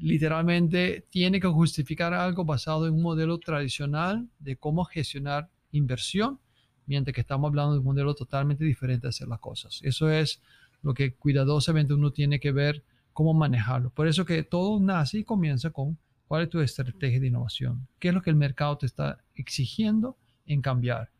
literalmente 0.00 1.06
tienes 1.10 1.40
que 1.40 1.48
justificar 1.48 2.12
algo 2.14 2.44
basado 2.44 2.86
en 2.86 2.94
un 2.94 3.02
modelo 3.02 3.38
tradicional 3.38 4.28
de 4.38 4.56
cómo 4.56 4.84
gestionar 4.84 5.48
inversión, 5.72 6.40
mientras 6.86 7.14
que 7.14 7.20
estamos 7.20 7.48
hablando 7.48 7.74
de 7.74 7.78
un 7.78 7.84
modelo 7.84 8.14
totalmente 8.14 8.64
diferente 8.64 9.06
de 9.06 9.10
hacer 9.10 9.28
las 9.28 9.38
cosas. 9.38 9.80
Eso 9.84 10.10
es 10.10 10.40
lo 10.82 10.94
que 10.94 11.14
cuidadosamente 11.14 11.94
uno 11.94 12.10
tiene 12.10 12.40
que 12.40 12.50
ver 12.50 12.82
cómo 13.12 13.34
manejarlo. 13.34 13.90
Por 13.90 14.08
eso 14.08 14.24
que 14.24 14.42
todo 14.42 14.80
nace 14.80 15.18
y 15.18 15.24
comienza 15.24 15.70
con 15.70 15.98
cuál 16.26 16.44
es 16.44 16.50
tu 16.50 16.60
estrategia 16.60 17.20
de 17.20 17.26
innovación, 17.26 17.86
qué 17.98 18.08
es 18.08 18.14
lo 18.14 18.22
que 18.22 18.30
el 18.30 18.36
mercado 18.36 18.78
te 18.78 18.86
está 18.86 19.18
exigiendo 19.34 20.16
en 20.46 20.62
cambiar. 20.62 21.10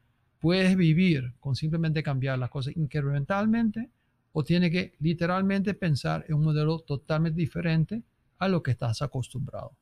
Puedes 0.41 0.77
vivir 0.77 1.35
con 1.39 1.55
simplemente 1.55 2.03
cambiar 2.03 2.39
las 2.39 2.51
cosas 2.51 2.77
incrementalmente 2.77 3.91
o 4.33 4.43
tiene 4.43 4.71
que 4.71 4.95
literalmente 5.01 5.75
pensar 5.75 6.25
en 6.29 6.35
un 6.35 6.45
modelo 6.45 6.81
totalmente 6.81 7.39
diferente 7.39 8.03
a 8.39 8.49
lo 8.49 8.63
que 8.63 8.71
estás 8.71 9.03
acostumbrado. 9.03 9.73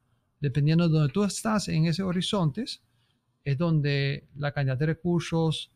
Dependiendo 0.41 0.89
de 0.89 0.99
donde 0.99 1.13
tú 1.13 1.25
estás 1.25 1.69
en 1.69 1.87
ese 1.87 2.03
horizonte, 2.03 2.65
es 3.45 3.59
donde 3.59 4.29
la 4.37 4.53
cantidad 4.53 4.77
de 4.77 4.87
recursos, 4.87 5.71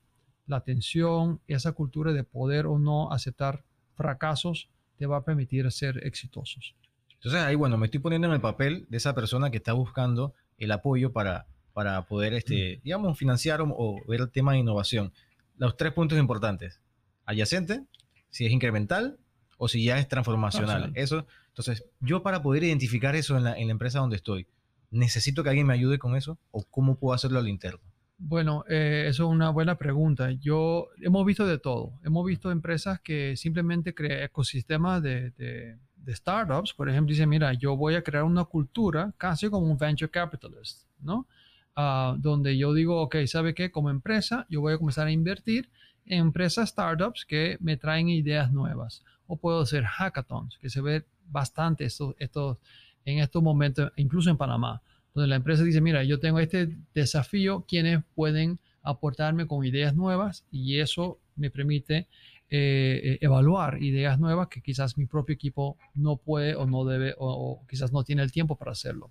la 0.46 0.56
atención, 0.56 1.40
esa 1.46 1.72
cultura 1.72 2.12
de 2.12 2.24
poder 2.24 2.66
o 2.66 2.78
no 2.78 3.12
aceptar 3.12 3.64
fracasos 3.94 4.68
te 4.96 5.06
va 5.06 5.18
a 5.18 5.24
permitir 5.24 5.70
ser 5.70 6.04
exitosos. 6.06 6.74
Entonces 7.14 7.40
ahí, 7.40 7.54
bueno, 7.54 7.78
me 7.78 7.86
estoy 7.86 8.00
poniendo 8.00 8.26
en 8.26 8.34
el 8.34 8.40
papel 8.40 8.86
de 8.88 8.96
esa 8.96 9.14
persona 9.14 9.50
que 9.50 9.58
está 9.58 9.72
buscando 9.72 10.34
el 10.58 10.72
apoyo 10.72 11.12
para, 11.12 11.46
para 11.72 12.02
poder, 12.06 12.34
este, 12.34 12.78
mm. 12.78 12.82
digamos, 12.84 13.18
financiar 13.18 13.60
o, 13.60 13.68
o 13.68 14.00
ver 14.06 14.20
el 14.20 14.30
tema 14.30 14.52
de 14.52 14.58
innovación. 14.58 15.12
Los 15.56 15.76
tres 15.76 15.92
puntos 15.92 16.18
importantes. 16.18 16.80
Adyacente, 17.24 17.84
si 18.30 18.46
es 18.46 18.52
incremental 18.52 19.18
o 19.58 19.68
si 19.68 19.84
ya 19.84 19.98
es 19.98 20.08
transformacional. 20.08 20.90
Eso, 20.96 21.24
entonces, 21.48 21.84
yo 22.00 22.22
para 22.22 22.42
poder 22.42 22.64
identificar 22.64 23.14
eso 23.14 23.36
en 23.36 23.44
la, 23.44 23.56
en 23.56 23.68
la, 23.68 23.72
empresa 23.72 24.00
donde 24.00 24.16
estoy, 24.16 24.48
¿necesito 24.90 25.44
que 25.44 25.50
alguien 25.50 25.68
me 25.68 25.74
ayude 25.74 25.98
con 25.98 26.16
eso 26.16 26.38
o 26.50 26.64
cómo 26.64 26.96
puedo 26.96 27.14
hacerlo 27.14 27.38
al 27.38 27.48
interno? 27.48 27.80
Bueno, 28.18 28.64
eh, 28.68 29.04
eso 29.06 29.24
es 29.24 29.30
una 29.30 29.50
buena 29.50 29.76
pregunta. 29.76 30.32
Yo 30.32 30.88
hemos 31.00 31.24
visto 31.24 31.46
de 31.46 31.58
todo. 31.58 31.92
Hemos 32.02 32.26
visto 32.26 32.50
empresas 32.50 33.00
que 33.00 33.36
simplemente 33.36 33.94
crean 33.94 34.22
ecosistemas 34.22 35.02
de, 35.02 35.30
de, 35.32 35.78
de, 35.96 36.16
startups. 36.16 36.72
Por 36.72 36.88
ejemplo, 36.88 37.12
dicen, 37.12 37.28
mira, 37.28 37.52
yo 37.52 37.76
voy 37.76 37.94
a 37.94 38.02
crear 38.02 38.24
una 38.24 38.44
cultura 38.44 39.12
casi 39.18 39.48
como 39.50 39.66
un 39.66 39.76
venture 39.76 40.10
capitalist, 40.10 40.88
¿no? 41.00 41.28
Ah, 41.74 42.16
donde 42.18 42.58
yo 42.58 42.74
digo, 42.74 43.00
ok, 43.00 43.16
¿sabe 43.26 43.54
qué? 43.54 43.70
Como 43.70 43.90
empresa, 43.90 44.46
yo 44.50 44.60
voy 44.60 44.74
a 44.74 44.78
comenzar 44.78 45.06
a 45.06 45.12
invertir 45.12 45.70
empresas 46.04 46.68
startups 46.70 47.24
que 47.24 47.56
me 47.60 47.76
traen 47.76 48.08
ideas 48.08 48.52
nuevas. 48.52 49.02
O 49.26 49.36
puedo 49.36 49.60
hacer 49.60 49.84
hackathons, 49.84 50.58
que 50.58 50.68
se 50.68 50.80
ve 50.80 51.04
bastante 51.26 51.84
esto, 51.84 52.14
esto, 52.18 52.58
en 53.04 53.20
estos 53.20 53.42
momentos, 53.42 53.90
incluso 53.96 54.28
en 54.28 54.36
Panamá, 54.36 54.82
donde 55.14 55.28
la 55.28 55.36
empresa 55.36 55.62
dice, 55.62 55.80
mira, 55.80 56.04
yo 56.04 56.20
tengo 56.20 56.38
este 56.40 56.76
desafío, 56.94 57.64
quienes 57.66 58.02
pueden 58.14 58.58
aportarme 58.82 59.46
con 59.46 59.64
ideas 59.64 59.94
nuevas 59.94 60.44
y 60.50 60.78
eso 60.78 61.20
me 61.36 61.50
permite 61.50 62.08
eh, 62.50 63.16
evaluar 63.22 63.82
ideas 63.82 64.18
nuevas 64.20 64.48
que 64.48 64.60
quizás 64.60 64.98
mi 64.98 65.06
propio 65.06 65.34
equipo 65.34 65.78
no 65.94 66.16
puede 66.16 66.54
o 66.54 66.66
no 66.66 66.84
debe 66.84 67.14
o, 67.16 67.64
quizás 67.66 67.92
no 67.92 68.04
tiene 68.04 68.22
el 68.22 68.30
tiempo 68.32 68.56
para 68.56 68.72
hacerlo. 68.72 69.10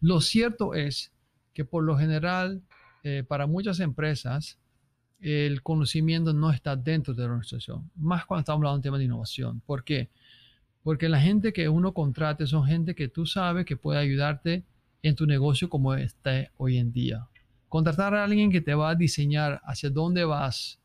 Lo 0.00 0.20
cierto 0.20 0.74
es 0.74 1.12
que 1.56 1.64
por 1.64 1.84
lo 1.84 1.96
general, 1.96 2.60
eh, 3.02 3.24
para 3.26 3.46
muchas 3.46 3.80
empresas, 3.80 4.58
el 5.20 5.62
conocimiento 5.62 6.34
no 6.34 6.50
está 6.50 6.76
dentro 6.76 7.14
de 7.14 7.22
la 7.22 7.28
organización, 7.28 7.90
más 7.96 8.26
cuando 8.26 8.40
estamos 8.40 8.58
hablando 8.58 8.74
de 8.74 8.78
un 8.80 8.82
tema 8.82 8.98
de 8.98 9.04
innovación. 9.04 9.62
¿Por 9.64 9.82
qué? 9.82 10.10
Porque 10.82 11.08
la 11.08 11.18
gente 11.18 11.54
que 11.54 11.70
uno 11.70 11.94
contrate 11.94 12.46
son 12.46 12.66
gente 12.66 12.94
que 12.94 13.08
tú 13.08 13.24
sabes 13.24 13.64
que 13.64 13.78
puede 13.78 13.98
ayudarte 13.98 14.64
en 15.02 15.14
tu 15.14 15.24
negocio 15.24 15.70
como 15.70 15.94
está 15.94 16.50
hoy 16.58 16.76
en 16.76 16.92
día. 16.92 17.26
Contratar 17.70 18.14
a 18.14 18.24
alguien 18.24 18.52
que 18.52 18.60
te 18.60 18.74
va 18.74 18.90
a 18.90 18.94
diseñar 18.94 19.62
hacia 19.64 19.88
dónde 19.88 20.26
vas 20.26 20.78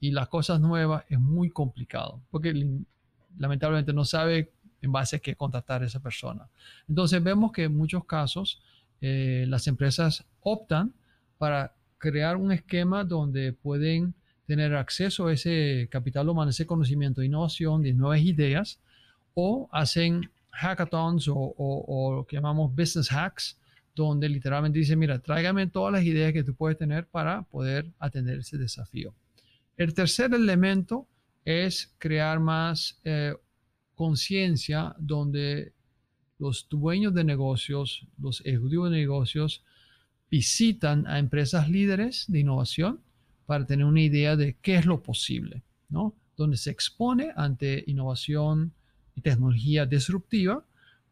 y 0.00 0.10
las 0.10 0.28
cosas 0.28 0.58
nuevas 0.58 1.04
es 1.10 1.20
muy 1.20 1.50
complicado, 1.50 2.22
porque 2.30 2.78
lamentablemente 3.36 3.92
no 3.92 4.06
sabe 4.06 4.54
en 4.80 4.90
base 4.90 5.16
a 5.16 5.18
qué 5.18 5.36
contratar 5.36 5.82
a 5.82 5.86
esa 5.86 6.00
persona. 6.00 6.48
Entonces 6.88 7.22
vemos 7.22 7.52
que 7.52 7.64
en 7.64 7.76
muchos 7.76 8.06
casos 8.06 8.62
eh, 9.06 9.44
las 9.46 9.66
empresas 9.66 10.24
optan 10.40 10.94
para 11.36 11.74
crear 11.98 12.38
un 12.38 12.52
esquema 12.52 13.04
donde 13.04 13.52
pueden 13.52 14.14
tener 14.46 14.74
acceso 14.74 15.26
a 15.26 15.34
ese 15.34 15.88
capital 15.90 16.26
humano, 16.30 16.48
ese 16.48 16.64
conocimiento 16.64 17.22
innovación, 17.22 17.82
de 17.82 17.92
nuevas 17.92 18.22
ideas, 18.22 18.80
o 19.34 19.68
hacen 19.72 20.30
hackathons 20.52 21.28
o, 21.28 22.14
lo 22.16 22.24
que 22.24 22.36
llamamos 22.36 22.74
business 22.74 23.12
hacks, 23.12 23.58
donde 23.94 24.26
literalmente 24.26 24.78
dicen, 24.78 24.98
mira, 24.98 25.18
tráigame 25.18 25.66
todas 25.66 25.92
las 25.92 26.04
ideas 26.04 26.32
que 26.32 26.42
tú 26.42 26.54
puedes 26.54 26.78
tener 26.78 27.06
para 27.06 27.42
poder 27.42 27.92
atender 27.98 28.38
ese 28.38 28.56
desafío. 28.56 29.14
El 29.76 29.92
tercer 29.92 30.32
elemento 30.32 31.06
es 31.44 31.94
crear 31.98 32.40
más 32.40 32.98
eh, 33.04 33.34
conciencia 33.94 34.94
donde 34.98 35.73
los 36.38 36.66
dueños 36.68 37.14
de 37.14 37.24
negocios, 37.24 38.06
los 38.18 38.40
ejecutivos 38.44 38.90
de 38.90 38.98
negocios, 38.98 39.62
visitan 40.30 41.06
a 41.06 41.18
empresas 41.18 41.68
líderes 41.68 42.24
de 42.28 42.40
innovación 42.40 43.00
para 43.46 43.66
tener 43.66 43.84
una 43.86 44.00
idea 44.00 44.36
de 44.36 44.56
qué 44.60 44.76
es 44.76 44.86
lo 44.86 45.02
posible, 45.02 45.62
¿no? 45.88 46.14
Donde 46.36 46.56
se 46.56 46.70
expone 46.70 47.30
ante 47.36 47.84
innovación 47.86 48.72
y 49.14 49.20
tecnología 49.20 49.86
disruptiva 49.86 50.64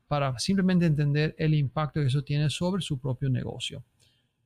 para 0.09 0.39
simplemente 0.39 0.87
entender 0.87 1.35
el 1.39 1.55
impacto 1.55 2.01
que 2.01 2.07
eso 2.07 2.23
tiene 2.23 2.51
sobre 2.51 2.83
su 2.83 2.99
propio 2.99 3.31
negocio. 3.31 3.83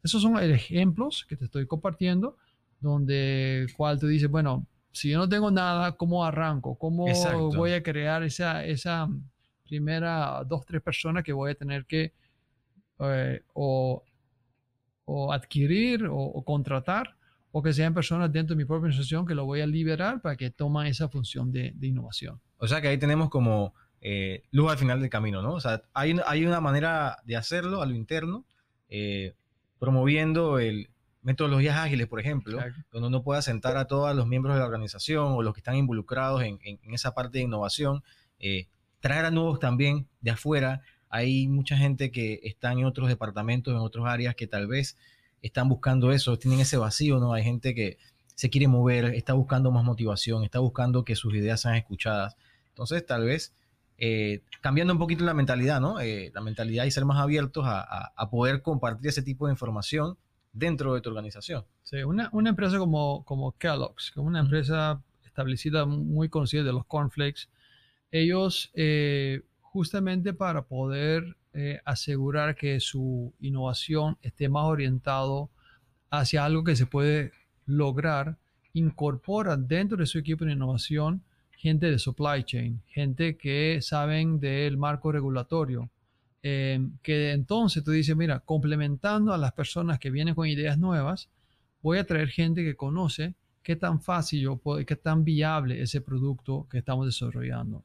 Esos 0.03 0.23
son 0.23 0.39
ejemplos 0.39 1.25
que 1.29 1.37
te 1.37 1.47
estoy 1.47 1.67
compartiendo, 1.67 2.37
donde 2.81 3.67
cual 3.77 3.99
tú 3.99 4.07
dices, 4.07 4.31
bueno, 4.31 4.67
si 4.93 5.11
yo 5.11 5.19
no 5.19 5.29
tengo 5.29 5.51
nada, 5.51 5.93
¿cómo 5.93 6.25
arranco? 6.25 6.77
¿Cómo 6.79 7.07
voy 7.57 7.73
a 7.73 7.83
crear 7.83 8.23
esa, 8.23 8.65
esa 8.65 9.09
primera 9.67 10.43
dos, 10.45 10.65
tres 10.65 10.81
personas 10.83 11.25
que 11.25 11.33
voy 11.33 11.51
a 11.51 11.55
tener 11.55 11.85
que 11.87 12.13
eh, 13.01 13.43
o 13.53 14.03
o 15.07 15.33
adquirir 15.33 16.07
o, 16.11 16.43
contratar, 16.45 17.17
o 17.53 17.63
que 17.63 17.73
sean 17.73 17.95
personas 17.95 18.31
dentro 18.31 18.55
de 18.55 18.59
mi 18.59 18.65
propia 18.67 18.89
organización 18.89 19.25
que 19.25 19.35
lo 19.35 19.47
voy 19.47 19.63
a 19.63 19.67
liberar 19.67 20.21
para 20.21 20.37
que 20.37 20.51
tomen 20.51 20.87
esa 20.87 21.09
función 21.09 21.53
de, 21.53 21.75
innovación. 21.81 22.41
O 22.59 22.67
sea 22.67 22.83
que 22.83 22.89
ahí 22.89 22.99
tenemos 22.99 23.31
como 23.31 23.73
eh, 24.01 24.43
luz 24.51 24.71
al 24.71 24.79
final 24.79 25.01
del 25.01 25.09
camino, 25.09 25.43
¿no? 25.43 25.55
O 25.55 25.61
sea, 25.61 25.83
hay, 25.95 26.17
hay 26.27 26.45
una 26.45 26.61
manera 26.61 27.19
de 27.25 27.37
hacerlo 27.37 27.83
a 27.83 27.87
lo 27.87 27.95
interno, 27.95 28.45
eh, 28.89 29.35
promoviendo 29.79 30.59
el, 30.59 30.91
metodologías 31.23 31.77
ágiles, 31.77 32.09
por 32.09 32.21
ejemplo, 32.21 32.59
donde 32.91 33.09
uno 33.09 33.23
pueda 33.23 33.43
sentar 33.43 33.77
a 33.77 33.87
todos 33.87 34.15
los 34.15 34.27
miembros 34.27 34.57
de 34.57 34.61
la 34.61 34.67
organización 34.67 35.33
o 35.33 35.43
los 35.43 35.55
que 35.55 35.61
están 35.61 35.77
involucrados 35.77 36.43
en, 36.43 36.59
esa 36.93 37.15
parte 37.15 37.39
de 37.39 37.45
innovación, 37.45 38.03
eh, 38.41 38.67
traer 39.01 39.25
a 39.25 39.31
nuevos 39.31 39.61
también 39.61 40.09
de 40.21 40.31
afuera. 40.33 40.83
Hay 41.09 41.49
mucha 41.49 41.77
gente 41.77 42.11
que 42.11 42.41
está 42.43 42.73
en 42.73 42.85
otros 42.85 43.09
departamentos, 43.09 43.73
en 43.73 43.81
otras 43.81 44.07
áreas 44.07 44.35
que 44.35 44.47
tal 44.47 44.67
vez 44.67 44.97
están 45.43 45.69
buscando 45.69 46.13
eso, 46.13 46.39
tienen 46.39 46.61
ese 46.61 46.77
vacío, 46.77 47.19
¿no? 47.19 47.33
Hay 47.33 47.45
gente 47.45 47.75
que 47.75 47.99
se 48.35 48.51
quiere 48.51 48.69
mover, 48.69 49.07
está 49.15 49.33
buscando 49.33 49.71
más 49.71 49.85
motivación, 49.85 50.45
está 50.45 50.59
buscando 50.59 51.05
que 51.05 51.17
sus 51.17 51.35
ideas 51.35 51.61
sean 51.61 51.77
escuchadas. 51.77 52.37
Entonces, 52.69 53.05
tal 53.07 53.25
vez 53.25 53.55
eh, 53.99 54.43
cambiando 54.61 54.93
un 54.93 54.99
poquito 54.99 55.25
la 55.25 55.33
mentalidad, 55.33 55.81
¿no? 55.81 56.01
Eh, 56.01 56.31
la 56.35 56.43
mentalidad 56.43 56.85
y 56.85 56.91
ser 56.91 57.05
más 57.07 57.19
abiertos 57.19 57.65
a, 57.67 58.29
poder 58.31 58.61
compartir 58.61 59.09
ese 59.09 59.23
tipo 59.23 59.47
de 59.47 59.53
información 59.53 60.19
dentro 60.53 60.95
de 60.95 61.01
tu 61.01 61.09
organización. 61.11 61.65
Sí, 61.83 62.03
una, 62.03 62.29
una 62.33 62.51
empresa 62.51 62.79
como, 62.79 63.25
como 63.25 63.53
Kellogg's, 63.53 64.11
que 64.13 64.21
una 64.21 64.41
empresa 64.41 65.03
establecida 65.25 65.87
muy 65.87 66.29
conocida 66.29 66.63
de 66.63 66.73
los 66.73 66.85
cornflakes, 66.87 67.49
ellos 68.21 68.71
eh, 68.75 69.43
justamente 69.61 70.33
para 70.33 70.63
poder 70.63 71.37
eh, 71.53 71.81
asegurar 71.85 72.57
que 72.57 72.81
su 72.81 73.33
innovación 73.41 74.19
esté 74.23 74.49
más 74.49 74.65
orientado 74.65 75.51
hacia 76.11 76.45
algo 76.45 76.65
que 76.65 76.77
se 76.77 76.87
puede 76.87 77.33
lograr, 77.67 78.37
incorpora 78.73 79.57
dentro 79.57 79.97
de 79.97 80.07
su 80.07 80.19
equipo 80.19 80.45
de 80.45 80.53
innovación 80.53 81.23
gente 81.51 81.91
de 81.91 81.99
supply 81.99 82.45
chain, 82.45 82.83
gente 82.87 83.37
que 83.37 83.81
saben 83.81 84.39
del 84.39 84.77
marco 84.77 85.11
regulatorio, 85.11 85.91
Em, 86.49 86.97
que 87.03 87.33
entonces 87.33 87.83
tú 87.83 87.91
dices, 87.91 88.15
mira, 88.17 88.39
complementando 88.39 89.33
a 89.33 89.39
las 89.39 89.51
personas 89.51 89.99
que 89.99 90.13
vienen 90.13 90.37
con 90.37 90.47
ideas 90.47 90.79
nuevas, 90.79 91.29
voy 91.83 91.99
a 91.99 92.07
traer 92.07 92.29
gente 92.29 92.63
que 92.63 92.77
conoce 92.77 93.35
qué 93.65 93.75
tan 93.75 94.01
fácil 94.01 94.41
yo 94.43 94.57
puedo, 94.57 94.87
qué 94.87 94.95
tan 94.95 95.25
viable 95.25 95.83
ese 95.83 96.01
producto 96.01 96.69
que 96.71 96.79
estamos 96.79 97.05
desarrollando. 97.05 97.83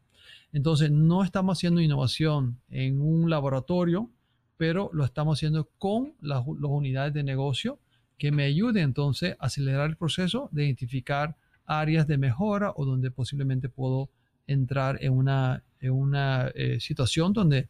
Entonces, 0.54 0.92
no 0.92 1.24
estamos 1.24 1.58
haciendo 1.58 1.82
innovación 1.82 2.60
en 2.70 3.02
un 3.02 3.30
laboratorio, 3.30 4.10
pero 4.58 4.90
lo 4.94 5.06
estamos 5.06 5.40
haciendo 5.40 5.70
con 5.78 6.14
las, 6.22 6.44
unidades 6.46 7.14
de 7.14 7.24
negocio 7.24 7.80
que 8.18 8.32
me 8.32 8.44
ayuden 8.44 8.84
entonces 8.84 9.36
a 9.40 9.48
acelerar 9.48 9.90
el 9.90 9.98
proceso 9.98 10.50
de 10.52 10.66
identificar 10.66 11.36
áreas 11.66 12.06
de 12.06 12.18
mejora 12.18 12.74
o 12.76 12.86
donde 12.86 13.12
posiblemente 13.12 13.70
puedo 13.70 14.10
entrar 14.46 15.00
en 15.02 15.14
una, 15.14 15.64
en 15.80 15.94
una 15.94 16.52
eh, 16.54 16.80
situación 16.80 17.34
donde 17.34 17.70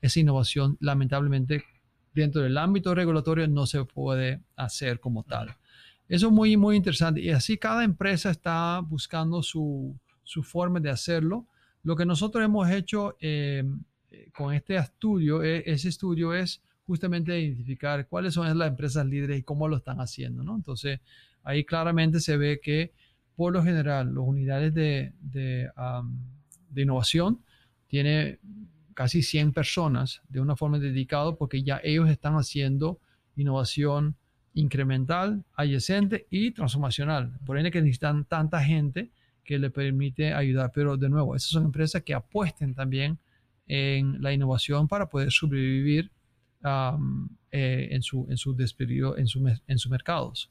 esa 0.00 0.20
innovación 0.20 0.76
lamentablemente 0.80 1.64
dentro 2.14 2.42
del 2.42 2.58
ámbito 2.58 2.94
regulatorio 2.94 3.48
no 3.48 3.66
se 3.66 3.84
puede 3.84 4.40
hacer 4.56 5.00
como 5.00 5.24
tal. 5.24 5.56
Eso 6.08 6.28
es 6.28 6.32
muy, 6.32 6.56
muy 6.56 6.76
interesante 6.76 7.20
y 7.20 7.30
así 7.30 7.58
cada 7.58 7.84
empresa 7.84 8.30
está 8.30 8.80
buscando 8.80 9.42
su, 9.42 9.98
su 10.24 10.42
forma 10.42 10.80
de 10.80 10.90
hacerlo. 10.90 11.46
Lo 11.82 11.96
que 11.96 12.06
nosotros 12.06 12.44
hemos 12.44 12.70
hecho 12.70 13.16
eh, 13.20 13.64
con 14.32 14.54
este 14.54 14.76
estudio, 14.76 15.42
e, 15.42 15.62
ese 15.66 15.88
estudio 15.88 16.34
es 16.34 16.62
justamente 16.86 17.38
identificar 17.38 18.06
cuáles 18.08 18.34
son 18.34 18.58
las 18.58 18.68
empresas 18.68 19.04
líderes 19.06 19.38
y 19.38 19.42
cómo 19.42 19.68
lo 19.68 19.76
están 19.76 20.00
haciendo. 20.00 20.42
¿no? 20.42 20.56
Entonces, 20.56 21.00
ahí 21.42 21.64
claramente 21.64 22.20
se 22.20 22.36
ve 22.36 22.60
que 22.60 22.92
por 23.36 23.52
lo 23.52 23.62
general 23.62 24.14
las 24.14 24.24
unidades 24.24 24.74
de, 24.74 25.12
de, 25.20 25.68
de 26.70 26.82
innovación 26.82 27.40
tiene 27.86 28.38
casi 28.94 29.22
100 29.22 29.52
personas 29.52 30.22
de 30.28 30.40
una 30.40 30.56
forma 30.56 30.78
dedicada 30.78 31.36
porque 31.36 31.62
ya 31.62 31.80
ellos 31.84 32.08
están 32.10 32.34
haciendo 32.34 32.98
innovación 33.36 34.16
incremental, 34.54 35.44
adyacente 35.54 36.26
y 36.30 36.50
transformacional. 36.50 37.38
Por 37.46 37.58
ende 37.58 37.70
que 37.70 37.80
necesitan 37.80 38.24
tanta 38.24 38.62
gente 38.62 39.10
que 39.48 39.58
le 39.58 39.70
permite 39.70 40.34
ayudar. 40.34 40.70
Pero 40.74 40.98
de 40.98 41.08
nuevo, 41.08 41.34
esas 41.34 41.48
son 41.48 41.64
empresas 41.64 42.02
que 42.02 42.12
apuesten 42.12 42.74
también 42.74 43.18
en 43.66 44.20
la 44.22 44.30
innovación 44.32 44.88
para 44.88 45.08
poder 45.08 45.32
sobrevivir 45.32 46.10
eh, 47.50 47.88
en 47.90 48.02
su 48.02 48.26
en 48.28 48.36
su 48.36 48.54
despedido, 48.54 49.16
en, 49.16 49.26
su, 49.26 49.42
en 49.66 49.78
sus 49.78 49.90
mercados. 49.90 50.50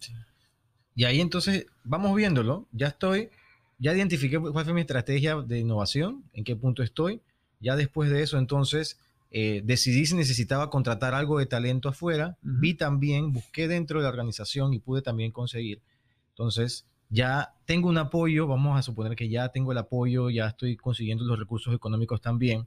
Y 0.96 1.04
ahí 1.04 1.22
entonces 1.22 1.68
vamos 1.84 2.16
viéndolo. 2.16 2.68
Ya 2.72 2.88
estoy, 2.88 3.30
ya 3.78 3.94
identifiqué 3.94 4.40
cuál 4.40 4.66
fue 4.66 4.74
mi 4.74 4.82
estrategia 4.82 5.36
de 5.36 5.60
innovación, 5.60 6.24
en 6.34 6.44
qué 6.44 6.56
punto 6.56 6.82
estoy 6.82 7.22
ya 7.60 7.76
después 7.76 8.10
de 8.10 8.22
eso, 8.22 8.38
entonces, 8.38 9.00
eh, 9.32 9.62
decidí 9.64 10.06
si 10.06 10.16
necesitaba 10.16 10.70
contratar 10.70 11.14
algo 11.14 11.40
de 11.40 11.46
talento 11.46 11.90
afuera. 11.90 12.38
Vi 12.42 12.76
también, 12.76 13.34
busqué 13.34 13.68
dentro 13.68 14.00
de 14.00 14.04
la 14.04 14.10
organización 14.10 14.74
y 14.74 14.80
pude 14.80 15.02
también 15.02 15.32
conseguir. 15.32 15.82
Entonces, 16.30 16.86
ya 17.10 17.54
tengo 17.66 17.90
un 17.90 17.98
apoyo, 17.98 18.48
vamos 18.48 18.78
a 18.78 18.82
suponer 18.82 19.16
que 19.16 19.30
ya 19.30 19.50
tengo 19.50 19.72
el 19.72 19.78
apoyo, 19.78 20.30
ya 20.30 20.48
estoy 20.48 20.76
consiguiendo 20.76 21.26
los 21.26 21.40
recursos 21.40 21.74
económicos 21.74 22.22
también. 22.22 22.66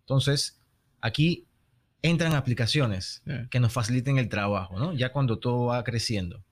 Entonces, 0.00 0.60
aquí 1.00 1.46
entran 2.02 2.34
aplicaciones 2.34 3.22
que 3.50 3.60
nos 3.60 3.72
faciliten 3.72 4.18
el 4.18 4.28
trabajo, 4.28 4.78
¿no? 4.78 4.92
Ya 4.92 5.12
cuando 5.12 5.38
todo 5.38 5.66
va 5.66 5.84
creciendo. 5.84 6.42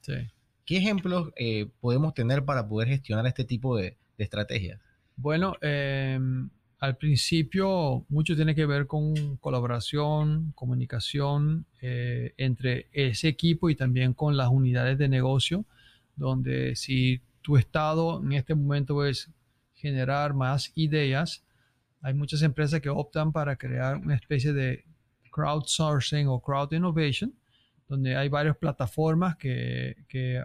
¿Qué 0.65 0.77
ejemplos 0.77 1.33
eh, 1.37 1.69
podemos 1.81 2.13
tener 2.13 2.45
para 2.45 2.69
poder 2.69 2.89
gestionar 2.89 3.27
este 3.27 3.45
tipo 3.45 3.77
de, 3.77 3.97
de 4.19 4.25
estrategias? 4.25 4.81
Bueno, 5.17 5.57
eh, 5.63 6.21
al 6.81 6.97
principio 6.97 8.05
mucho 8.09 8.37
tiene 8.37 8.55
que 8.55 8.67
ver 8.67 8.87
con 8.87 9.37
colaboración, 9.39 10.53
comunicación 10.55 11.67
eh, 11.81 12.35
entre 12.37 12.87
ese 12.93 13.29
equipo 13.29 13.69
y 13.69 13.75
también 13.75 14.13
con 14.13 14.37
las 14.37 14.49
unidades 14.49 14.97
de 14.99 15.09
negocio, 15.09 15.65
donde 16.15 16.77
si 16.77 17.21
tu 17.49 17.57
estado 17.57 18.23
en 18.23 18.35
este 18.35 18.55
momento 18.55 19.07
es 19.07 19.31
generar 19.73 20.35
más 20.35 20.71
ideas, 20.75 21.47
hay 22.03 22.13
muchas 22.13 22.43
empresas 22.43 22.83
que 22.83 22.91
optan 22.91 23.33
para 23.33 23.57
crear 23.57 23.97
una 23.97 24.17
especie 24.17 24.53
de 24.53 24.85
crowdsourcing 25.33 26.29
o 26.29 26.43
crowd 26.43 26.71
innovation, 26.75 27.33
donde 27.89 28.15
hay 28.15 28.29
varias 28.29 28.55
plataformas 28.59 29.39
que, 29.39 29.97
que 30.11 30.43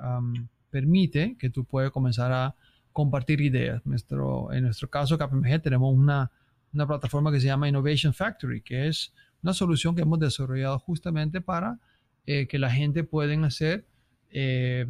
permite 0.70 1.36
que 1.38 1.50
tú 1.50 1.66
puedas 1.66 1.92
comenzar 1.92 2.32
a 2.32 2.56
compartir 2.94 3.42
ideas. 3.42 3.82
En 3.84 4.62
nuestro 4.64 4.90
caso, 4.90 5.18
KPMG, 5.18 5.62
tenemos 5.62 5.94
una, 5.94 6.32
una 6.72 6.88
plataforma 6.88 7.34
que 7.34 7.42
se 7.42 7.48
llama 7.48 7.68
Innovation 7.68 8.14
Factory, 8.14 8.62
que 8.62 8.88
es 8.88 9.12
una 9.42 9.54
solución 9.54 9.94
que 9.94 10.04
hemos 10.04 10.20
desarrollado 10.20 10.80
justamente 10.80 11.42
para 11.42 11.82
eh, 12.26 12.48
que 12.48 12.60
la 12.60 12.72
gente 12.72 13.04
pueda 13.04 13.36
hacer, 13.46 13.86
eh, 14.30 14.88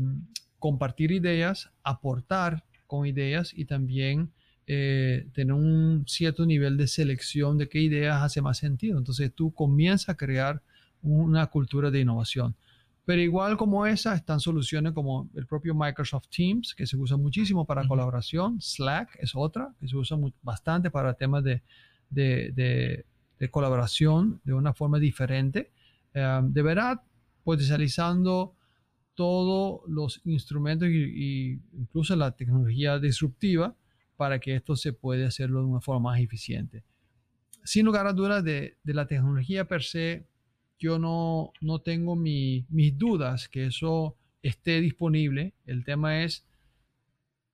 compartir 0.64 1.12
ideas, 1.12 1.72
aportar 1.84 2.64
con 2.88 3.06
ideas 3.06 3.52
y 3.54 3.66
también 3.66 4.32
eh, 4.66 5.28
tener 5.34 5.52
un 5.52 6.06
cierto 6.08 6.46
nivel 6.46 6.78
de 6.78 6.88
selección 6.88 7.58
de 7.58 7.68
qué 7.68 7.82
ideas 7.82 8.22
hace 8.22 8.42
más 8.42 8.60
sentido. 8.60 8.98
Entonces 8.98 9.34
tú 9.36 9.54
comienzas 9.54 10.08
a 10.08 10.16
crear 10.16 10.62
una 11.02 11.48
cultura 11.48 11.92
de 11.92 12.00
innovación. 12.00 12.56
Pero 13.04 13.22
igual 13.22 13.58
como 13.58 13.86
esa, 13.86 14.16
están 14.16 14.40
soluciones 14.40 14.94
como 14.94 15.30
el 15.36 15.48
propio 15.48 15.76
Microsoft 15.76 16.30
Teams, 16.34 16.74
que 16.74 16.88
se 16.88 16.96
usa 16.96 17.18
muchísimo 17.18 17.66
para 17.66 17.86
colaboración. 17.86 18.62
Slack 18.62 19.18
es 19.20 19.36
otra, 19.36 19.76
que 19.82 19.90
se 19.90 19.98
usa 19.98 20.18
bastante 20.42 20.90
para 20.90 21.14
temas 21.16 21.44
de, 21.44 21.62
de, 22.10 23.04
de, 23.38 23.50
colaboración 23.52 24.40
de 24.46 24.54
una 24.54 24.74
forma 24.74 24.98
diferente. 24.98 25.74
Um, 26.16 26.54
de 26.54 26.62
verdad, 26.62 27.02
potencializando 27.44 28.56
todos 29.16 29.82
los 29.88 30.22
instrumentos 30.26 30.88
y, 30.90 31.62
incluso 31.74 32.16
la 32.16 32.32
tecnología 32.32 33.00
disruptiva 33.00 33.76
para 34.18 34.40
que 34.40 34.56
esto 34.56 34.76
se 34.76 34.94
pueda 34.94 35.28
hacerlo 35.28 35.60
de 35.60 35.66
una 35.66 35.82
forma 35.82 36.12
más 36.12 36.20
eficiente. 36.20 36.84
Sin 37.64 37.86
lugar 37.86 38.08
a 38.08 38.14
dudas, 38.14 38.44
de, 38.44 38.78
de 38.84 38.94
la 38.94 39.08
tecnología 39.08 39.68
per 39.68 39.84
se, 39.84 40.28
yo 40.78 41.00
no, 41.00 41.54
no 41.62 41.80
tengo 41.80 42.16
mis 42.16 42.98
dudas 42.98 43.48
que 43.48 43.68
eso 43.68 44.18
esté 44.42 44.82
disponible. 44.82 45.54
El 45.66 45.86
tema 45.86 46.24
es 46.24 46.46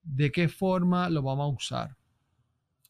de 0.02 0.32
qué 0.32 0.50
forma 0.50 1.10
lo 1.10 1.22
vamos 1.22 1.45
a 1.45 1.56
usar. 1.56 1.98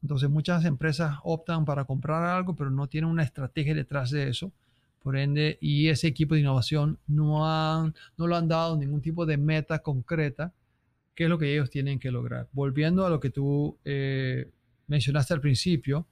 Entonces 0.01 0.29
muchas 0.29 0.63
empresas 0.65 1.17
optan 1.23 1.65
para 1.65 1.83
comprar 1.83 2.23
algo, 2.23 2.55
pero 2.55 2.71
no 2.71 2.87
tienen 2.87 3.09
una 3.09 3.23
estrategia 3.23 3.75
detrás 3.75 4.11
de 4.11 4.29
eso. 4.29 4.53
Por 5.01 5.17
ende, 5.17 5.57
y 5.61 5.87
ese 5.87 6.07
equipo 6.07 6.35
de 6.35 6.41
innovación 6.41 6.99
no, 7.07 7.47
han, 7.47 7.95
no 8.17 8.27
lo 8.27 8.35
han 8.35 8.47
dado 8.47 8.77
ningún 8.77 9.01
tipo 9.01 9.25
de 9.25 9.37
meta 9.37 9.79
concreta, 9.79 10.53
que 11.15 11.25
es 11.25 11.29
lo 11.29 11.37
que 11.37 11.53
ellos 11.53 11.69
tienen 11.69 11.99
que 11.99 12.11
lograr. 12.11 12.47
Volviendo 12.51 13.05
a 13.05 13.09
lo 13.09 13.19
que 13.19 13.29
tú 13.29 13.77
eh, 13.85 14.51
mencionaste 14.87 15.33
al 15.33 15.41
principio, 15.41 16.07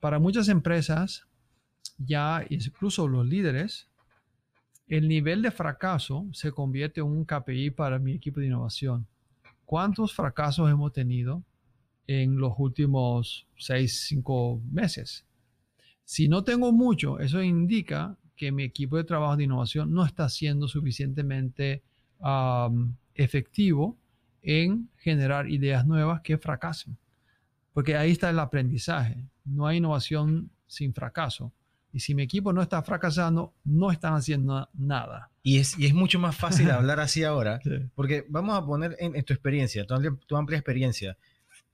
para 0.00 0.18
muchas 0.18 0.48
empresas 0.48 1.26
ya 1.98 2.44
incluso 2.48 3.08
los 3.08 3.26
líderes, 3.26 3.88
el 4.86 5.08
nivel 5.08 5.42
de 5.42 5.50
fracaso 5.50 6.26
se 6.32 6.52
convierte 6.52 7.00
en 7.00 7.06
un 7.06 7.24
KPI 7.24 7.70
para 7.70 7.98
mi 7.98 8.12
equipo 8.12 8.40
de 8.40 8.46
innovación. 8.46 9.06
¿Cuántos 9.66 10.14
fracasos 10.14 10.70
hemos 10.70 10.92
tenido 10.92 11.42
en 12.08 12.38
los 12.38 12.54
últimos 12.56 13.46
seis, 13.56 14.06
cinco 14.08 14.60
meses. 14.72 15.24
Si 16.08 16.26
no 16.26 16.42
tengo 16.42 16.72
mucho, 16.72 17.20
eso 17.20 17.42
indica 17.42 18.16
que 18.34 18.50
mi 18.50 18.62
equipo 18.62 18.96
de 18.96 19.04
trabajo 19.04 19.36
de 19.36 19.44
innovación 19.44 19.92
no 19.92 20.06
está 20.06 20.30
siendo 20.30 20.66
suficientemente 20.66 21.82
efectivo 23.14 23.94
en 24.40 24.88
generar 24.96 25.50
ideas 25.50 25.86
nuevas 25.86 26.22
que 26.22 26.38
fracasen. 26.38 26.96
Porque 27.74 27.94
ahí 27.94 28.12
está 28.12 28.30
el 28.30 28.38
aprendizaje. 28.38 29.22
No 29.44 29.66
hay 29.66 29.76
innovación 29.76 30.50
sin 30.66 30.94
fracaso. 30.94 31.52
Y 31.92 32.00
si 32.00 32.14
mi 32.14 32.22
equipo 32.22 32.54
no 32.54 32.62
está 32.62 32.82
fracasando, 32.82 33.52
no 33.64 33.92
están 33.92 34.14
haciendo 34.14 34.66
nada. 34.72 35.30
Y 35.42 35.58
es, 35.58 35.78
y 35.78 35.84
es 35.84 35.92
mucho 35.92 36.18
más 36.18 36.34
fácil 36.34 36.70
hablar 36.70 37.00
así 37.00 37.22
ahora, 37.22 37.60
porque 37.94 38.24
vamos 38.30 38.56
a 38.56 38.64
poner 38.64 38.96
en, 38.98 39.12
tu 39.24 39.34
experiencia, 39.34 39.84
tu 39.86 39.92
amplia, 39.92 40.16
tu 40.26 40.36
amplia, 40.38 40.58
experiencia, 40.58 41.18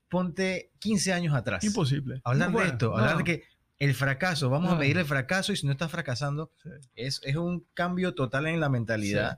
ponte 0.09 0.71
15 0.79 1.13
años 1.13 1.33
atrás. 1.33 1.63
Imposible. 1.63 2.19
Hablar 2.25 2.51
de 2.51 2.65
esto, 2.65 2.97
hablar 2.97 3.17
de 3.19 3.23
que 3.23 3.54
el 3.79 3.93
fracaso, 3.93 4.49
vamos 4.49 4.71
a 4.71 4.75
medir 4.75 4.97
el 4.97 5.05
fracaso 5.05 5.51
y 5.51 5.57
si 5.57 5.65
no 5.65 5.73
estás 5.73 5.91
fracasando, 5.91 6.51
es, 6.95 7.19
es, 7.23 7.35
un 7.35 7.65
cambio 7.73 8.13
total 8.13 8.47
en 8.47 8.59
la 8.59 8.69
mentalidad. 8.69 9.37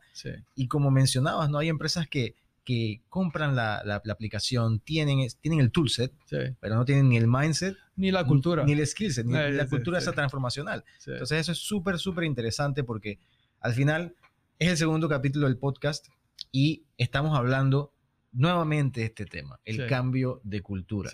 Y 0.56 0.68
como 0.68 0.92
mencionabas, 0.92 1.50
no 1.50 1.58
hay 1.58 1.70
empresas 1.70 2.08
que, 2.08 2.36
que 2.64 3.02
compran 3.10 3.56
la, 3.56 3.82
la, 3.84 3.96
aplicación, 3.96 4.80
tienen, 4.80 5.28
tienen 5.42 5.60
el 5.60 5.72
toolset, 5.72 6.14
pero 6.60 6.76
no 6.76 6.86
tienen 6.86 7.10
ni 7.10 7.18
el 7.18 7.28
mindset, 7.28 7.76
ni 7.96 8.12
la 8.12 8.26
cultura, 8.26 8.64
ni, 8.64 8.74
el 8.74 8.86
skillset, 8.86 9.26
ni 9.26 9.34
la 9.34 9.68
cultura 9.68 9.98
esa 9.98 10.12
transformacional. 10.12 10.84
Entonces 11.06 11.40
eso 11.40 11.54
es 11.54 11.58
súper, 11.58 11.98
súper 11.98 12.26
interesante 12.26 12.84
porque 12.84 13.20
al 13.60 13.74
final 13.74 14.16
es 14.60 14.70
el 14.70 14.78
segundo 14.78 15.10
capítulo 15.10 15.48
del 15.48 15.58
podcast 15.58 16.08
y 16.52 16.84
estamos 16.98 17.38
hablando 17.38 17.92
nuevamente 18.38 19.04
este 19.04 19.26
tema, 19.26 19.60
el 19.66 19.88
cambio 19.88 20.42
de 20.44 20.62
cultura. 20.62 21.10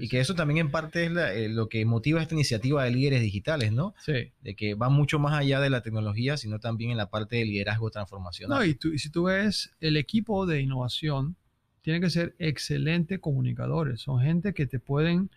y 0.00 0.08
que 0.08 0.18
eso 0.18 0.34
también 0.34 0.58
en 0.58 0.70
parte 0.72 1.06
es 1.06 1.12
eh, 1.16 1.48
lo 1.48 1.68
que 1.68 1.84
motiva 1.86 2.20
esta 2.20 2.34
iniciativa 2.34 2.82
de 2.82 2.90
líderes 2.90 3.22
digitales, 3.22 3.72
¿no? 3.72 3.94
Sí. 4.04 4.32
De 4.40 4.56
que 4.56 4.74
va 4.74 4.88
mucho 4.88 5.20
más 5.20 5.32
allá 5.32 5.60
de 5.60 5.70
la 5.70 5.80
tecnología, 5.80 6.36
sino 6.36 6.58
también 6.58 6.90
en 6.90 6.96
la 6.96 7.08
parte 7.08 7.36
de 7.36 7.44
liderazgo 7.44 7.90
transformacional. 7.90 8.58
No, 8.58 8.64
y, 8.64 8.74
tú, 8.74 8.88
y 8.88 8.98
si 8.98 9.10
tú 9.10 9.24
ves 9.24 9.70
el 9.80 9.96
equipo 9.96 10.44
de 10.44 10.60
innovación, 10.60 11.36
tiene 11.82 12.00
que 12.00 12.10
ser 12.10 12.34
excelentes 12.40 13.20
comunicadores. 13.20 14.00
Son 14.00 14.20
gente 14.20 14.52
que 14.52 14.66
te 14.66 14.80
pueden 14.80 15.30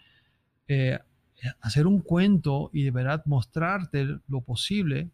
eh, 0.67 0.97
hacer 1.61 1.85
un 1.85 2.01
cuento 2.01 2.71
y 2.73 2.83
de 2.83 2.91
verdad 2.91 3.21
mostrarte 3.27 4.17
lo 4.27 4.41
posible 4.41 5.11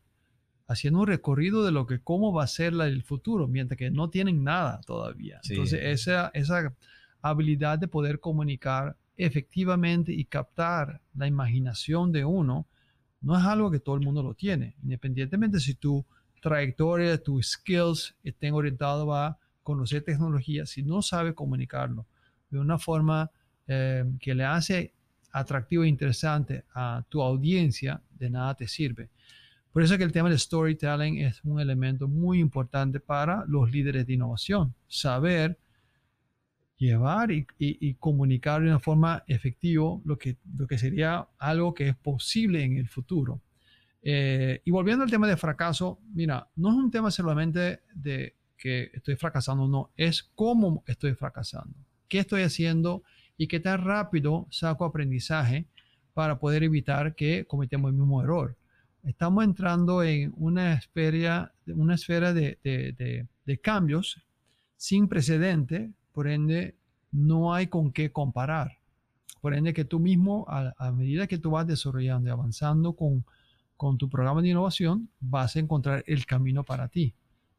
haciendo 0.69 0.99
un 0.99 1.07
recorrido 1.07 1.65
de 1.65 1.71
lo 1.71 1.87
que 1.87 1.99
cómo 1.99 2.31
va 2.31 2.43
a 2.43 2.47
ser 2.47 2.73
la, 2.73 2.85
el 2.85 3.01
futuro, 3.01 3.47
mientras 3.47 3.75
que 3.75 3.89
no 3.89 4.11
tienen 4.11 4.43
nada 4.43 4.81
todavía. 4.85 5.41
Entonces, 5.49 5.79
esa, 5.81 6.29
esa 6.35 6.75
habilidad 7.23 7.79
de 7.79 7.87
poder 7.87 8.19
comunicar 8.19 8.95
efectivamente 9.17 10.13
y 10.13 10.25
captar 10.25 11.01
la 11.15 11.25
imaginación 11.25 12.11
de 12.11 12.23
uno, 12.23 12.67
no 13.19 13.37
es 13.37 13.43
algo 13.43 13.71
que 13.71 13.79
todo 13.79 13.95
el 13.95 14.01
mundo 14.01 14.21
lo 14.21 14.35
tiene, 14.35 14.75
independientemente 14.83 15.59
si 15.59 15.73
tu 15.73 16.05
trayectoria, 16.39 17.21
tus 17.21 17.53
skills 17.53 18.15
estén 18.23 18.53
orientados 18.53 19.09
a 19.11 19.37
conocer 19.63 20.03
tecnología, 20.03 20.67
si 20.67 20.83
no 20.83 21.01
sabe 21.01 21.33
comunicarlo 21.33 22.05
de 22.51 22.59
una 22.59 22.77
forma 22.77 23.31
eh, 23.67 24.05
que 24.19 24.35
le 24.35 24.45
hace 24.45 24.93
atractivo 25.31 25.83
e 25.83 25.87
interesante 25.87 26.63
a 26.75 27.03
tu 27.09 27.23
audiencia, 27.23 28.01
de 28.11 28.29
nada 28.29 28.53
te 28.53 28.67
sirve. 28.67 29.09
Por 29.79 29.85
eso 29.85 29.97
que 29.97 30.03
el 30.03 30.11
tema 30.11 30.29
de 30.29 30.37
storytelling 30.37 31.19
es 31.19 31.41
un 31.45 31.61
elemento 31.61 32.09
muy 32.09 32.41
importante 32.41 32.99
para 32.99 33.45
los 33.47 33.71
líderes 33.71 34.05
de 34.05 34.11
innovación. 34.11 34.75
Saber 34.89 35.57
llevar 36.75 37.31
y, 37.31 37.93
comunicar 37.93 38.61
de 38.61 38.67
una 38.67 38.81
forma 38.81 39.23
efectiva 39.25 39.97
lo 40.03 40.17
que, 40.17 40.35
lo 40.57 40.67
que 40.67 40.77
sería 40.77 41.29
algo 41.37 41.73
que 41.73 41.87
es 41.87 41.95
posible 41.95 42.61
en 42.61 42.75
el 42.75 42.89
futuro. 42.89 43.39
Eh, 44.01 44.61
y 44.65 44.69
volviendo 44.69 45.05
al 45.05 45.09
tema 45.09 45.29
de 45.29 45.37
fracaso, 45.37 46.01
mira, 46.13 46.49
no 46.57 46.71
es 46.71 46.75
un 46.75 46.91
tema 46.91 47.09
solamente 47.09 47.79
de 47.93 48.35
que 48.57 48.91
estoy 48.93 49.15
fracasando, 49.15 49.65
no, 49.65 49.93
es 49.95 50.23
cómo 50.35 50.83
estoy 50.87 51.13
fracasando, 51.13 51.77
qué 52.09 52.19
estoy 52.19 52.41
haciendo 52.41 53.03
y 53.37 53.47
qué 53.47 53.61
tan 53.61 53.81
rápido 53.81 54.45
saco 54.51 54.83
aprendizaje 54.83 55.67
para 56.13 56.37
poder 56.37 56.63
evitar 56.63 57.15
que 57.15 57.45
cometamos 57.45 57.91
el 57.91 57.95
mismo 57.95 58.21
error 58.21 58.58
estamos 59.03 59.43
entrando 59.43 60.03
en 60.03 60.33
una 60.37 60.73
esfera, 60.73 61.53
una 61.67 61.95
esfera 61.95 62.33
de, 62.33 63.27
cambios 63.61 64.21
sin 64.77 65.07
precedente, 65.07 65.91
por 66.13 66.27
ende 66.27 66.75
no 67.11 67.53
hay 67.53 67.67
con 67.67 67.91
qué 67.91 68.11
comparar. 68.11 68.77
Por 69.41 69.53
ende 69.53 69.73
que 69.73 69.85
tú 69.85 69.99
mismo, 69.99 70.45
a, 70.49 70.91
medida 70.91 71.27
que 71.27 71.37
tú 71.37 71.51
vas 71.51 71.65
desarrollando 71.65 72.29
y 72.29 72.31
avanzando 72.31 72.93
con, 72.93 73.23
con 73.77 73.97
tu 73.97 74.09
programa 74.09 74.41
de 74.41 74.49
innovación, 74.49 75.09
vas 75.19 75.55
a 75.55 75.59
encontrar 75.59 76.03
el 76.07 76.25
camino 76.25 76.63
para 76.63 76.87
ti. 76.89 77.13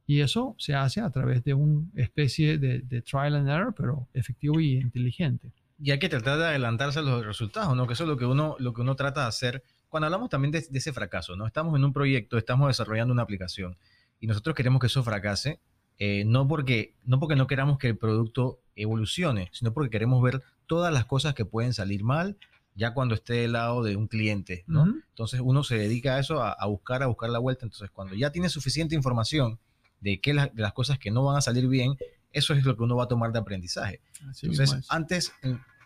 Y 0.07 0.21
eso 0.21 0.57
se 0.59 0.75
hace 0.75 1.01
a 1.01 1.11
través 1.11 1.45
de 1.45 1.55
una 1.55 1.87
especie 1.95 2.59
de, 2.59 2.81
de, 2.81 3.01
trial 3.01 3.37
and 3.37 3.49
error, 3.49 3.73
pero 3.75 4.09
efectivo 4.13 4.59
y 4.61 4.75
inteligente. 4.75 5.53
Y 5.83 5.93
hay 5.93 5.99
que 5.99 6.09
tratar 6.09 6.39
de 6.39 6.47
adelantarse 6.47 6.99
a 6.99 7.03
los 7.03 7.25
resultados, 7.25 7.75
¿no? 7.77 7.87
Que 7.87 7.95
eso 7.95 8.05
es 8.05 8.09
lo 8.09 8.17
que 8.17 8.27
uno, 8.27 8.57
lo 8.59 8.75
que 8.75 8.83
uno 8.83 8.97
trata 8.97 9.23
de 9.23 9.29
hacer 9.29 9.63
cuando 9.91 10.07
hablamos 10.07 10.31
también 10.31 10.53
de, 10.53 10.65
ese 10.73 10.93
fracaso, 10.93 11.37
¿no? 11.37 11.47
Estamos 11.47 11.77
en 11.77 11.85
un 11.85 11.93
proyecto, 11.93 12.39
estamos 12.39 12.69
desarrollando 12.69 13.13
una 13.13 13.23
aplicación 13.23 13.77
y 14.21 14.27
nosotros 14.27 14.55
queremos 14.55 14.81
que 14.81 14.87
eso 14.87 15.03
fracase, 15.03 15.61
eh, 15.99 16.25
no, 16.25 16.49
porque, 16.49 16.95
no 17.05 17.19
porque 17.19 17.37
no 17.37 17.47
queramos 17.47 17.77
que 17.77 17.89
el 17.89 17.99
producto 17.99 18.61
evolucione, 18.77 19.51
sino 19.53 19.75
porque 19.75 19.91
queremos 19.91 20.23
ver 20.23 20.43
todas 20.67 20.93
las 20.95 21.05
cosas 21.05 21.35
que 21.35 21.45
pueden 21.45 21.75
salir 21.75 22.05
mal 22.05 22.39
ya 22.75 22.95
cuando 22.95 23.15
esté 23.15 23.35
del 23.35 23.53
lado 23.53 23.83
de 23.83 23.97
un 23.97 24.07
cliente, 24.07 24.65
¿no? 24.67 24.85
Entonces 24.85 25.41
uno 25.43 25.65
se 25.65 25.77
dedica 25.77 26.15
a 26.15 26.21
eso, 26.21 26.43
a, 26.43 26.65
buscar, 26.67 27.03
a 27.03 27.07
buscar 27.07 27.29
la 27.29 27.41
vuelta. 27.41 27.67
Entonces 27.67 27.91
cuando 27.91 28.15
ya 28.15 28.31
tiene 28.31 28.49
suficiente 28.49 28.95
información 28.95 29.59
de, 30.01 30.21
que 30.21 30.33
de 30.33 30.51
las 30.55 30.73
cosas 30.73 30.99
que 30.99 31.11
no 31.11 31.25
van 31.25 31.37
a 31.37 31.41
salir 31.41 31.67
bien, 31.67 31.97
eso 32.33 32.55
es 32.55 32.65
lo 32.65 32.77
que 32.77 32.85
uno 32.85 32.97
va 32.97 33.05
a 33.05 33.09
tomar 33.09 33.33
de 33.33 33.41
aprendizaje. 33.41 34.01
Entonces, 34.43 34.87
antes, 34.89 35.33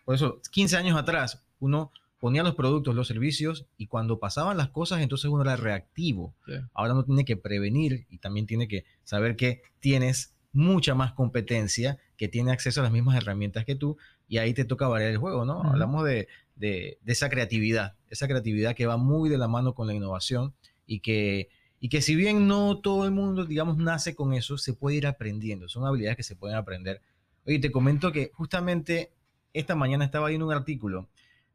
por 0.05 0.15
eso, 0.15 0.41
15 0.53 0.77
años 0.77 0.97
atrás, 0.97 1.43
uno 1.59 1.91
ponía 2.25 2.43
los 2.43 2.55
productos, 2.55 2.95
los 2.95 3.07
servicios 3.07 3.67
y 3.77 3.87
cuando 3.87 4.19
pasaban 4.19 4.57
las 4.57 4.71
cosas, 4.71 5.03
entonces 5.03 5.31
uno 5.31 5.43
era 5.43 5.57
reactivo. 5.57 6.35
Ahora 6.73 6.95
uno 6.95 7.05
tiene 7.05 7.27
que 7.27 7.37
prevenir 7.37 8.07
y 8.09 8.17
también 8.17 8.47
tiene 8.47 8.67
que 8.67 8.87
saber 9.03 9.37
que 9.37 9.61
tienes 9.79 10.35
mucha 10.51 10.95
más 10.95 11.13
competencia, 11.13 11.99
que 12.17 12.29
tiene 12.29 12.51
acceso 12.51 12.81
a 12.81 12.85
las 12.85 12.93
mismas 12.93 13.19
herramientas 13.19 13.67
que 13.67 13.75
tú 13.75 13.99
y 14.27 14.39
ahí 14.39 14.55
te 14.55 14.65
toca 14.65 14.89
variar 14.89 15.11
el 15.11 15.19
juego, 15.19 15.45
¿no? 15.45 15.65
Hablamos 15.65 16.03
de, 16.07 16.29
de, 16.57 16.97
esa 17.05 17.29
creatividad, 17.29 17.97
esa 18.09 18.27
creatividad 18.27 18.75
que 18.75 18.87
va 18.87 18.97
muy 18.97 19.29
de 19.29 19.37
la 19.37 19.47
mano 19.47 19.75
con 19.75 19.87
la 19.87 19.93
innovación 19.93 20.55
y 20.87 21.01
que, 21.01 21.51
y 21.79 21.91
que 21.91 22.01
si 22.01 22.17
bien 22.17 22.49
no 22.49 22.79
todo 22.79 23.05
el 23.05 23.11
mundo, 23.11 23.45
digamos, 23.45 23.77
nace 23.77 24.15
con 24.15 24.33
eso, 24.33 24.57
se 24.57 24.73
puede 24.73 24.97
ir 24.97 25.07
aprendiendo, 25.07 25.69
son 25.69 25.85
habilidades 25.85 26.17
que 26.17 26.23
se 26.23 26.37
pueden 26.37 26.57
aprender. 26.57 27.03
Oye, 27.45 27.59
te 27.59 27.71
comento 27.71 28.13
que 28.13 28.31
justamente 28.33 29.13
esta 29.53 29.75
mañana 29.75 30.07
estaba 30.07 30.31
viendo 30.31 30.47
un 30.47 30.55
artículo 30.55 31.11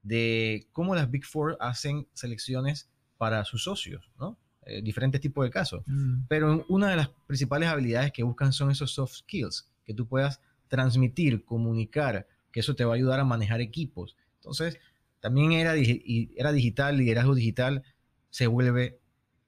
de 0.09 0.67
cómo 0.71 0.95
las 0.95 1.11
Big 1.11 1.23
Four 1.23 1.55
hacen 1.59 2.07
selecciones 2.13 2.89
para 3.17 3.45
sus 3.45 3.63
socios, 3.63 4.09
¿no? 4.19 4.39
Eh, 4.65 4.81
diferentes 4.81 5.21
tipos 5.21 5.45
de 5.45 5.51
casos. 5.51 5.83
Mm. 5.85 6.23
Pero 6.27 6.65
una 6.67 6.89
de 6.89 6.95
las 6.95 7.09
principales 7.27 7.69
habilidades 7.69 8.11
que 8.11 8.23
buscan 8.23 8.51
son 8.51 8.71
esos 8.71 8.91
soft 8.91 9.17
skills, 9.17 9.69
que 9.85 9.93
tú 9.93 10.07
puedas 10.07 10.41
transmitir, 10.67 11.45
comunicar, 11.45 12.27
que 12.51 12.61
eso 12.61 12.75
te 12.75 12.85
va 12.85 12.93
a 12.93 12.95
ayudar 12.95 13.19
a 13.19 13.23
manejar 13.23 13.61
equipos. 13.61 14.17
Entonces, 14.37 14.79
también 15.19 15.51
era, 15.51 15.75
era 15.75 16.51
digital, 16.51 16.97
liderazgo 16.97 17.35
digital 17.35 17.83
se 18.31 18.47
vuelve 18.47 18.99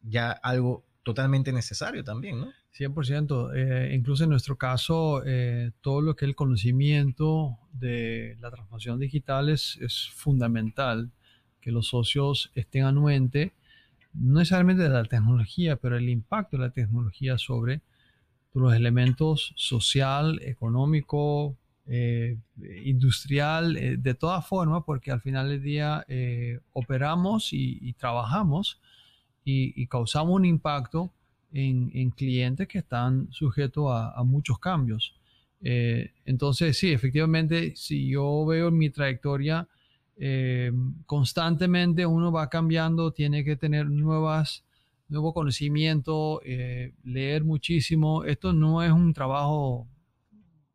ya 0.04 0.32
algo 0.32 0.86
totalmente 1.02 1.52
necesario 1.52 2.04
también, 2.04 2.40
¿no? 2.40 2.52
100%. 2.78 3.54
Eh, 3.56 3.96
incluso 3.96 4.24
en 4.24 4.30
nuestro 4.30 4.58
caso, 4.58 5.24
eh, 5.26 5.72
todo 5.82 6.02
lo 6.02 6.16
que 6.16 6.26
es 6.26 6.30
el 6.30 6.36
conocimiento 6.36 7.58
de 7.74 8.38
la 8.40 8.50
transformación 8.50 9.00
digital 9.00 9.50
es, 9.50 9.78
fundamental 10.16 11.12
que 11.60 11.72
los 11.72 11.88
socios 11.88 12.52
estén 12.56 12.86
anuentes, 12.86 13.52
no 14.14 14.40
necesariamente 14.40 14.84
de 14.84 14.90
la 14.90 15.06
tecnología, 15.06 15.76
pero 15.76 15.98
el 15.98 16.10
impacto 16.10 16.58
de 16.58 16.64
la 16.64 16.72
tecnología 16.72 17.38
sobre 17.38 17.82
los 18.54 18.74
elementos 18.74 19.54
social, 19.56 20.42
económico, 20.44 21.56
eh, 21.88 22.38
industrial, 22.84 24.02
de 24.02 24.14
toda 24.14 24.42
forma, 24.42 24.84
porque 24.86 25.12
al 25.12 25.22
final 25.22 25.50
del 25.50 25.64
día 25.64 26.06
operamos 26.74 27.54
y, 27.54 27.94
trabajamos 27.94 28.82
y 29.46 29.88
causamos 29.88 30.36
un 30.36 30.46
impacto 30.46 31.14
en, 31.54 32.12
clientes 32.12 32.68
que 32.68 32.80
están 32.80 33.28
sujetos 33.32 33.86
a, 33.90 34.24
muchos 34.24 34.60
cambios. 34.60 35.14
Eh, 35.62 36.12
entonces, 36.26 36.78
sí, 36.78 36.92
efectivamente, 36.92 37.74
si 37.76 38.10
yo 38.10 38.46
veo 38.46 38.70
en 38.70 38.78
mi 38.78 38.90
trayectoria, 38.90 39.68
eh, 40.18 40.72
constantemente 41.06 42.06
uno 42.06 42.32
va 42.32 42.50
cambiando, 42.50 43.12
tiene 43.12 43.44
que 43.44 43.56
tener 43.56 43.90
nuevas, 43.90 44.64
nuevo 45.08 45.34
conocimiento, 45.34 46.42
eh, 46.46 46.94
leer 47.04 47.44
muchísimo. 47.44 48.24
Esto 48.24 48.54
no 48.54 48.84
es 48.84 48.92
un 48.92 49.14
trabajo 49.14 49.88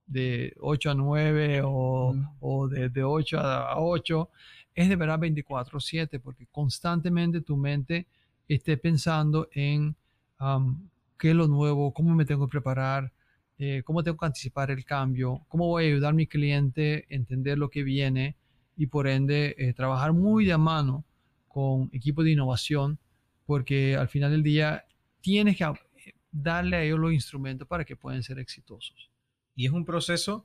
de 0.07 0.55
8 0.61 0.91
a 0.91 0.95
9 0.95 1.63
o, 1.65 2.69
de, 2.69 3.05
8 3.05 3.41
a 3.41 3.81
8, 3.81 4.31
es 4.75 4.89
de 4.89 4.97
verdad 4.97 5.19
24/7 5.19 6.21
porque 6.21 6.47
constantemente 6.47 7.41
tu 7.41 7.57
mente 7.57 8.07
esté 8.49 8.77
pensando 8.77 9.49
en 9.53 9.97
qué 11.19 11.31
es 11.31 11.37
lo 11.37 11.49
nuevo, 11.49 11.93
cómo 11.93 12.15
me 12.15 12.25
tengo 12.25 12.47
que 12.47 12.53
preparar, 12.53 13.13
eh, 13.59 13.83
cómo 13.85 14.03
tengo 14.03 14.19
que 14.19 14.27
anticipar 14.27 14.71
el 14.71 14.85
cambio, 14.85 15.45
cómo 15.49 15.67
voy 15.67 15.85
a 15.85 15.89
ayudar 15.89 16.11
a 16.11 16.17
mi 16.17 16.27
cliente 16.27 17.07
a 17.11 17.15
entender 17.15 17.57
lo 17.57 17.71
que 17.71 17.83
viene 17.83 18.37
y 18.77 18.87
por 18.87 19.09
ende 19.09 19.55
eh, 19.59 19.73
trabajar 19.73 20.13
muy 20.13 20.45
de 20.45 20.59
mano 20.59 21.05
con 21.49 21.89
equipos 21.93 22.25
de 22.25 22.33
innovación 22.33 22.99
porque 23.47 23.97
al 23.97 24.09
final 24.09 24.31
del 24.33 24.43
día 24.43 24.85
tienes 25.23 25.57
que 25.57 25.65
darle 26.31 26.77
a 26.77 26.83
ellos 26.83 26.99
los 26.99 27.13
instrumentos 27.13 27.67
para 27.67 27.85
que 27.85 27.97
puedan 27.97 28.23
ser 28.23 28.39
exitosos. 28.39 29.11
Y 29.55 29.65
es 29.65 29.73
un 29.73 29.87
proceso 29.87 30.45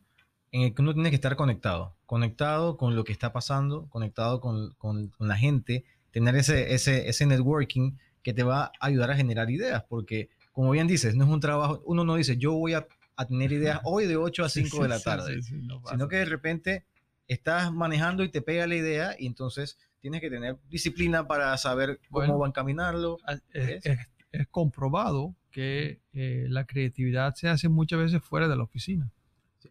en 0.52 0.62
el 0.62 0.74
que 0.74 0.82
uno 0.82 0.94
tiene 0.94 1.10
que 1.10 1.16
estar 1.16 1.36
conectado, 1.36 1.98
conectado 2.06 2.78
con 2.78 2.96
lo 2.96 3.04
que 3.04 3.12
está 3.12 3.34
pasando, 3.34 3.88
conectado 3.90 4.40
con, 4.40 4.74
con, 4.78 5.12
la 5.20 5.38
gente, 5.38 5.84
tener 6.12 6.36
ese, 6.36 6.74
ese, 6.74 7.10
ese 7.10 7.26
networking 7.26 7.98
que 8.24 8.34
te 8.34 8.44
va 8.44 8.66
a 8.80 8.86
ayudar 8.86 9.12
a 9.12 9.16
generar 9.16 9.50
ideas, 9.50 9.84
porque 9.88 10.30
como 10.52 10.72
bien 10.72 10.88
dices, 10.88 11.16
no 11.16 11.26
es 11.26 11.30
un 11.30 11.40
trabajo, 11.40 11.82
uno 11.86 12.04
no 12.04 12.16
dice, 12.16 12.38
yo 12.38 12.54
voy 12.54 12.74
a, 12.74 12.88
a 13.16 13.26
tener 13.26 13.52
ideas 13.52 13.80
hoy 13.84 14.06
de 14.08 14.18
8 14.18 14.44
a 14.44 14.50
5 14.50 14.84
de 14.84 14.90
la 14.90 15.00
tarde, 15.00 15.42
sino 15.42 16.08
que 16.08 16.18
de 16.18 16.26
repente 16.26 16.86
estás 17.28 17.72
manejando 17.72 18.24
y 18.24 18.30
te 18.30 18.42
pega 18.42 18.68
la 18.68 18.76
idea 18.76 19.16
y 19.18 19.26
entonces 19.26 19.78
tienes 20.02 20.20
que 20.20 20.30
tener 20.30 20.58
disciplina 20.70 21.28
para 21.28 21.56
saber 21.58 22.00
cómo 22.10 22.40
va 22.40 22.48
a 22.48 22.50
encaminarlo. 22.50 23.18
Es, 23.54 23.86
es, 24.32 24.48
comprobado 24.48 25.36
que 25.52 26.02
eh, 26.14 26.46
la 26.50 26.66
creatividad 26.66 27.36
se 27.36 27.48
hace 27.48 27.70
muchas 27.70 28.00
veces 28.00 28.24
fuera 28.24 28.48
de 28.48 28.56
la 28.56 28.64
oficina. 28.64 29.10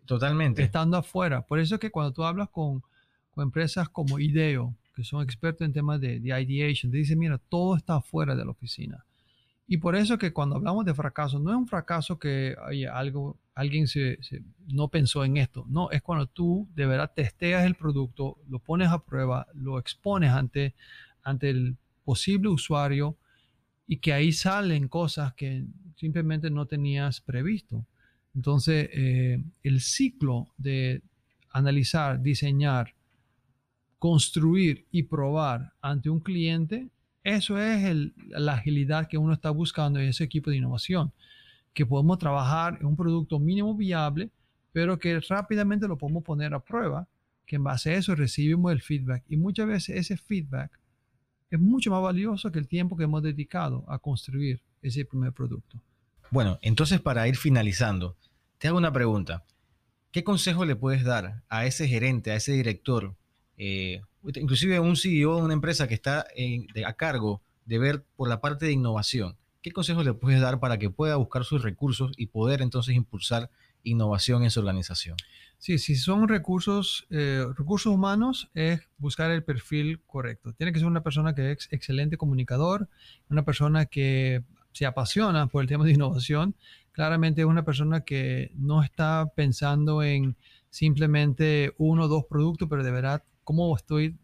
Totalmente. 0.06 0.62
Estando 0.62 0.96
afuera. 0.96 1.42
Por 1.42 1.58
eso 1.58 1.74
es 1.74 1.80
que 1.80 1.90
cuando 1.90 2.12
tú 2.12 2.24
hablas 2.24 2.48
con, 2.48 2.82
con 3.32 3.42
empresas 3.42 3.88
como 3.88 4.18
IDEO, 4.18 4.74
que 4.94 5.04
son 5.04 5.22
expertos 5.22 5.66
en 5.66 5.72
temas 5.72 6.00
de, 6.00 6.20
de 6.20 6.42
ideation, 6.42 6.90
te 6.90 6.98
dicen, 6.98 7.18
mira, 7.18 7.38
todo 7.38 7.76
está 7.76 7.96
afuera 7.96 8.34
de 8.34 8.44
la 8.44 8.50
oficina. 8.50 9.04
Y 9.72 9.76
por 9.76 9.94
eso 9.94 10.18
que 10.18 10.32
cuando 10.32 10.56
hablamos 10.56 10.84
de 10.84 10.94
fracaso, 10.94 11.38
no 11.38 11.50
es 11.50 11.56
un 11.56 11.68
fracaso 11.68 12.18
que 12.18 12.56
algo, 12.92 13.38
alguien 13.54 13.86
se, 13.86 14.18
no 14.66 14.88
pensó 14.88 15.24
en 15.24 15.36
esto. 15.36 15.64
No, 15.68 15.92
es 15.92 16.02
cuando 16.02 16.26
tú 16.26 16.68
de 16.74 16.86
verdad 16.86 17.12
testeas 17.14 17.64
el 17.64 17.76
producto, 17.76 18.36
lo 18.48 18.58
pones 18.58 18.88
a 18.88 19.04
prueba, 19.04 19.46
lo 19.54 19.78
expones 19.78 20.32
ante, 20.32 20.74
ante 21.22 21.50
el 21.50 21.76
posible 22.04 22.48
usuario 22.48 23.16
y 23.86 23.98
que 23.98 24.12
ahí 24.12 24.32
salen 24.32 24.88
cosas 24.88 25.34
que 25.34 25.64
simplemente 25.94 26.50
no 26.50 26.66
tenías 26.66 27.20
previsto. 27.20 27.86
Entonces, 28.34 28.90
eh, 28.92 29.40
el 29.62 29.80
ciclo 29.80 30.48
de 30.58 31.00
analizar, 31.52 32.20
diseñar, 32.20 32.94
construir 34.00 34.86
y 34.90 35.04
probar 35.04 35.74
ante 35.80 36.10
un 36.10 36.18
cliente 36.18 36.90
eso 37.22 37.58
es 37.58 38.12
la 38.28 38.54
agilidad 38.54 39.06
que 39.06 39.18
uno 39.18 39.34
está 39.34 39.50
buscando 39.50 40.00
en 40.00 40.08
ese 40.08 40.24
equipo 40.24 40.50
de 40.50 40.56
innovación, 40.56 41.12
que 41.74 41.84
podemos 41.84 42.18
trabajar 42.18 42.78
en 42.80 42.86
un 42.86 42.96
producto 42.96 43.38
mínimo 43.38 43.74
viable, 43.74 44.30
pero 44.72 44.98
que 44.98 45.20
rápidamente 45.20 45.86
lo 45.86 45.98
podemos 45.98 46.24
poner 46.24 46.54
a 46.54 46.60
prueba, 46.60 47.06
que 47.46 47.56
en 47.56 47.64
base 47.64 47.90
a 47.90 47.96
eso 47.96 48.14
recibimos 48.14 48.72
el 48.72 48.80
feedback. 48.80 49.24
Y 49.28 49.36
muchas 49.36 49.66
veces 49.66 49.96
ese 49.96 50.16
feedback 50.16 50.78
es 51.50 51.60
mucho 51.60 51.90
más 51.90 52.02
valioso 52.02 52.50
que 52.50 52.58
el 52.58 52.68
tiempo 52.68 52.96
que 52.96 53.04
hemos 53.04 53.22
dedicado 53.22 53.84
a 53.88 53.98
construir 53.98 54.62
ese 54.80 55.04
primer 55.04 55.32
producto. 55.32 55.82
Bueno, 56.30 56.58
entonces 56.62 57.00
para 57.00 57.28
ir 57.28 57.36
finalizando, 57.36 58.16
te 58.58 58.68
hago 58.68 58.78
una 58.78 58.92
pregunta. 58.92 59.44
¿Qué 60.10 60.24
consejo 60.24 60.64
le 60.64 60.76
puedes 60.76 61.04
dar 61.04 61.42
a 61.48 61.66
ese 61.66 61.86
gerente, 61.86 62.30
a 62.30 62.36
ese 62.36 62.52
director 62.52 63.14
eh, 63.62 64.00
inclusive 64.36 64.80
un 64.80 64.96
CEO 64.96 65.36
de 65.36 65.42
una 65.42 65.52
empresa 65.52 65.86
que 65.86 65.92
está 65.92 66.26
a 66.86 66.92
cargo 66.94 67.42
de 67.66 67.78
ver 67.78 68.02
por 68.16 68.26
la 68.26 68.40
parte 68.40 68.64
de 68.64 68.72
innovación, 68.72 69.36
¿qué 69.60 69.70
consejos 69.70 70.06
le 70.06 70.14
puedes 70.14 70.40
dar 70.40 70.60
para 70.60 70.78
que 70.78 70.88
pueda 70.88 71.16
buscar 71.16 71.44
sus 71.44 71.62
recursos 71.62 72.12
y 72.16 72.28
poder 72.28 72.62
entonces 72.62 72.96
impulsar 72.96 73.50
innovación 73.82 74.44
en 74.44 74.50
su 74.50 74.60
organización? 74.60 75.18
Sí, 75.58 75.76
si 75.76 75.94
son 75.96 76.26
recursos, 76.26 77.06
eh, 77.10 77.44
recursos 77.54 77.92
humanos, 77.92 78.48
es 78.54 78.80
buscar 78.96 79.30
el 79.30 79.44
perfil 79.44 80.00
correcto. 80.06 80.54
Tiene 80.54 80.72
que 80.72 80.78
ser 80.78 80.88
una 80.88 81.02
persona 81.02 81.34
que 81.34 81.52
es 81.52 81.68
excelente 81.70 82.16
comunicador, 82.16 82.88
una 83.28 83.44
persona 83.44 83.84
que 83.84 84.42
se 84.72 84.86
apasiona 84.86 85.48
por 85.48 85.60
el 85.60 85.68
tema 85.68 85.84
de 85.84 85.92
innovación. 85.92 86.54
Claramente 86.92 87.42
es 87.42 87.46
una 87.46 87.62
persona 87.66 88.00
que 88.06 88.52
no 88.54 88.82
está 88.82 89.30
pensando 89.36 90.02
en 90.02 90.34
simplemente 90.70 91.74
uno 91.76 92.04
o 92.04 92.08
dos 92.08 92.24
productos, 92.24 92.66
pero 92.70 92.82
de 92.82 92.90
verdad 92.90 93.22
cómo 93.50 93.76
estoy 93.76 94.16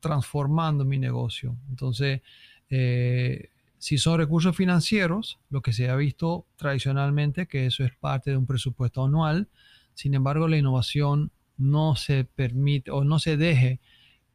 transformando 0.00 0.84
mi 0.84 0.98
negocio. 0.98 1.56
Entonces, 1.70 2.20
eh, 2.68 3.48
si 3.78 3.96
son 3.96 4.18
recursos 4.18 4.54
financieros, 4.54 5.38
lo 5.48 5.62
que 5.62 5.72
se 5.72 5.88
ha 5.88 5.96
visto 5.96 6.44
tradicionalmente, 6.56 7.46
que 7.46 7.64
eso 7.64 7.84
es 7.84 7.96
parte 7.96 8.32
de 8.32 8.36
un 8.36 8.44
presupuesto 8.44 9.02
anual, 9.02 9.48
sin 9.94 10.12
embargo, 10.12 10.46
la 10.46 10.58
innovación 10.58 11.30
no 11.56 11.96
se 11.96 12.24
permite 12.24 12.90
o 12.90 13.02
no 13.02 13.18
se 13.18 13.38
deje 13.38 13.80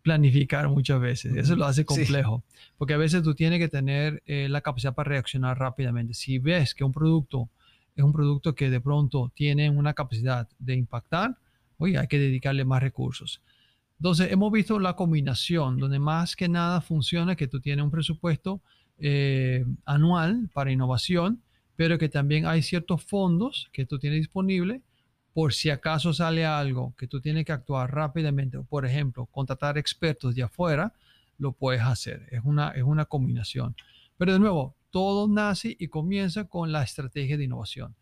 planificar 0.01 0.67
muchas 0.67 0.99
veces. 0.99 1.35
Eso 1.35 1.55
lo 1.55 1.65
hace 1.65 1.85
complejo, 1.85 2.43
porque 2.79 2.95
a 2.95 2.97
veces 2.97 3.21
tú 3.21 3.35
tienes 3.35 3.59
que 3.59 3.67
tener 3.67 4.23
eh, 4.25 4.49
la 4.49 4.61
capacidad 4.61 4.95
para 4.95 5.09
reaccionar 5.09 5.59
rápidamente. 5.59 6.15
Si 6.15 6.39
ves 6.39 6.73
que 6.73 6.83
un 6.83 6.91
producto 6.91 7.47
es 7.95 8.03
un 8.03 8.11
producto 8.11 8.55
que 8.55 8.71
de 8.71 8.81
pronto 8.81 9.31
tiene 9.35 9.69
una 9.69 9.93
capacidad 9.93 10.49
de 10.57 10.73
impactar, 10.73 11.38
oye, 11.77 11.99
hay 11.99 12.07
que 12.07 12.17
dedicarle 12.17 12.65
más 12.65 12.81
recursos. 12.81 13.39
Entonces, 13.99 14.31
hemos 14.31 14.51
visto 14.51 14.79
la 14.79 14.95
combinación, 14.95 15.77
donde 15.77 15.99
más 15.99 16.36
que 16.36 16.49
nada 16.49 16.81
funciona 16.81 17.36
que 17.36 17.47
tú 17.47 17.60
tienes 17.60 17.84
un 17.84 17.91
presupuesto 17.91 18.62
eh, 18.97 19.65
anual 19.86 20.49
para 20.53 20.71
innovación, 20.71 21.41
pero 21.75 21.97
que 21.97 22.10
también 22.10 22.45
hay 22.45 22.62
ciertos 22.62 23.03
fondos 23.03 23.69
que 23.73 23.86
tú 23.86 23.99
tienes 23.99 24.19
disponible 24.19 24.81
por 25.36 25.53
si 25.53 25.69
acaso 25.69 26.13
sale 26.13 26.45
algo 26.45 26.93
que 26.97 27.08
tú 27.08 27.19
tienes 27.19 27.43
que 27.43 27.51
actuar 27.51 27.93
rápidamente, 27.93 28.58
por 28.60 28.86
ejemplo, 28.86 29.25
contratar 29.25 29.77
expertos 29.77 30.34
de 30.34 30.43
afuera, 30.43 30.93
lo 31.38 31.51
puedes 31.51 31.81
hacer. 31.81 32.25
Es 32.31 32.39
una, 32.45 32.69
es 32.69 32.84
una 32.84 33.03
combinación. 33.03 33.75
Pero 34.17 34.31
de 34.31 34.39
nuevo, 34.39 34.77
todo 34.91 35.27
nace 35.27 35.75
y 35.77 35.89
comienza 35.89 36.45
con 36.45 36.71
la 36.71 36.84
estrategia 36.84 37.36
de 37.36 37.43
innovación. 37.43 37.95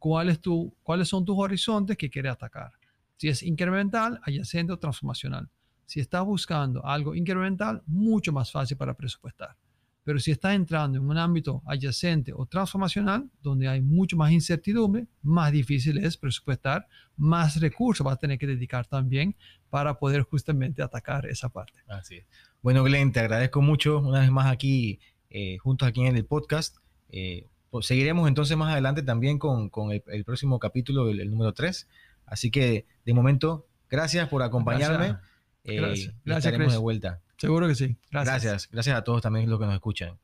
¿Cuál 0.00 0.30
es 0.30 0.40
tu, 0.40 0.74
¿Cuáles 0.82 1.06
son 1.06 1.24
tus 1.24 1.38
horizontes 1.38 1.96
que 1.96 2.10
quieres 2.10 2.32
atacar? 2.32 2.72
Si 3.20 3.28
es 3.28 3.42
incremental, 3.42 4.18
adyacente 4.24 4.72
o 4.72 4.78
transformacional. 4.78 5.46
Si 5.84 6.00
estás 6.00 6.24
buscando 6.24 6.82
algo 6.86 7.14
incremental, 7.14 7.82
mucho 7.86 8.32
más 8.32 8.50
fácil 8.50 8.78
para 8.78 8.94
presupuestar. 8.94 9.58
Pero 10.04 10.18
si 10.18 10.30
estás 10.30 10.54
entrando 10.54 10.96
en 10.96 11.04
un 11.04 11.18
ámbito 11.18 11.62
adyacente 11.66 12.32
o 12.34 12.46
transformacional, 12.46 13.28
donde 13.42 13.68
hay 13.68 13.82
mucho 13.82 14.16
más 14.16 14.32
incertidumbre, 14.32 15.06
más 15.20 15.52
difícil 15.52 15.98
es 15.98 16.16
presupuestar, 16.16 16.86
más 17.18 17.60
recursos 17.60 18.02
vas 18.02 18.14
a 18.14 18.16
tener 18.16 18.38
que 18.38 18.46
dedicar 18.46 18.86
también 18.86 19.36
para 19.68 19.98
poder 19.98 20.22
justamente 20.22 20.80
atacar 20.80 21.26
esa 21.26 21.50
parte. 21.50 21.78
Así 21.88 22.16
es. 22.16 22.24
Bueno, 22.62 22.82
Glenn, 22.84 23.12
te 23.12 23.20
agradezco 23.20 23.60
mucho 23.60 23.98
una 23.98 24.20
vez 24.20 24.30
más 24.30 24.50
aquí, 24.50 24.98
eh, 25.28 25.58
juntos 25.58 25.86
aquí 25.86 26.06
en 26.06 26.16
el 26.16 26.24
podcast. 26.24 26.78
Eh, 27.10 27.44
pues 27.68 27.84
seguiremos 27.84 28.26
entonces 28.28 28.56
más 28.56 28.72
adelante 28.72 29.02
también 29.02 29.38
con, 29.38 29.70
el, 29.90 30.24
próximo 30.24 30.58
capítulo, 30.58 31.10
el, 31.10 31.20
el 31.20 31.30
número 31.30 31.52
3. 31.52 31.86
Así 32.30 32.50
que 32.50 32.86
de 33.04 33.12
momento, 33.12 33.66
gracias 33.90 34.28
por 34.28 34.42
acompañarme. 34.42 35.18
Gracias. 35.64 36.08
Eh, 36.08 36.14
gracias. 36.24 36.46
estaremos 36.46 36.72
de 36.72 36.78
vuelta. 36.78 37.20
Seguro 37.36 37.66
que 37.66 37.74
sí. 37.74 37.96
Gracias. 38.10 38.42
gracias. 38.42 38.68
Gracias 38.70 38.96
a 38.96 39.04
todos 39.04 39.20
también 39.20 39.50
los 39.50 39.58
que 39.58 39.66
nos 39.66 39.74
escuchan. 39.74 40.16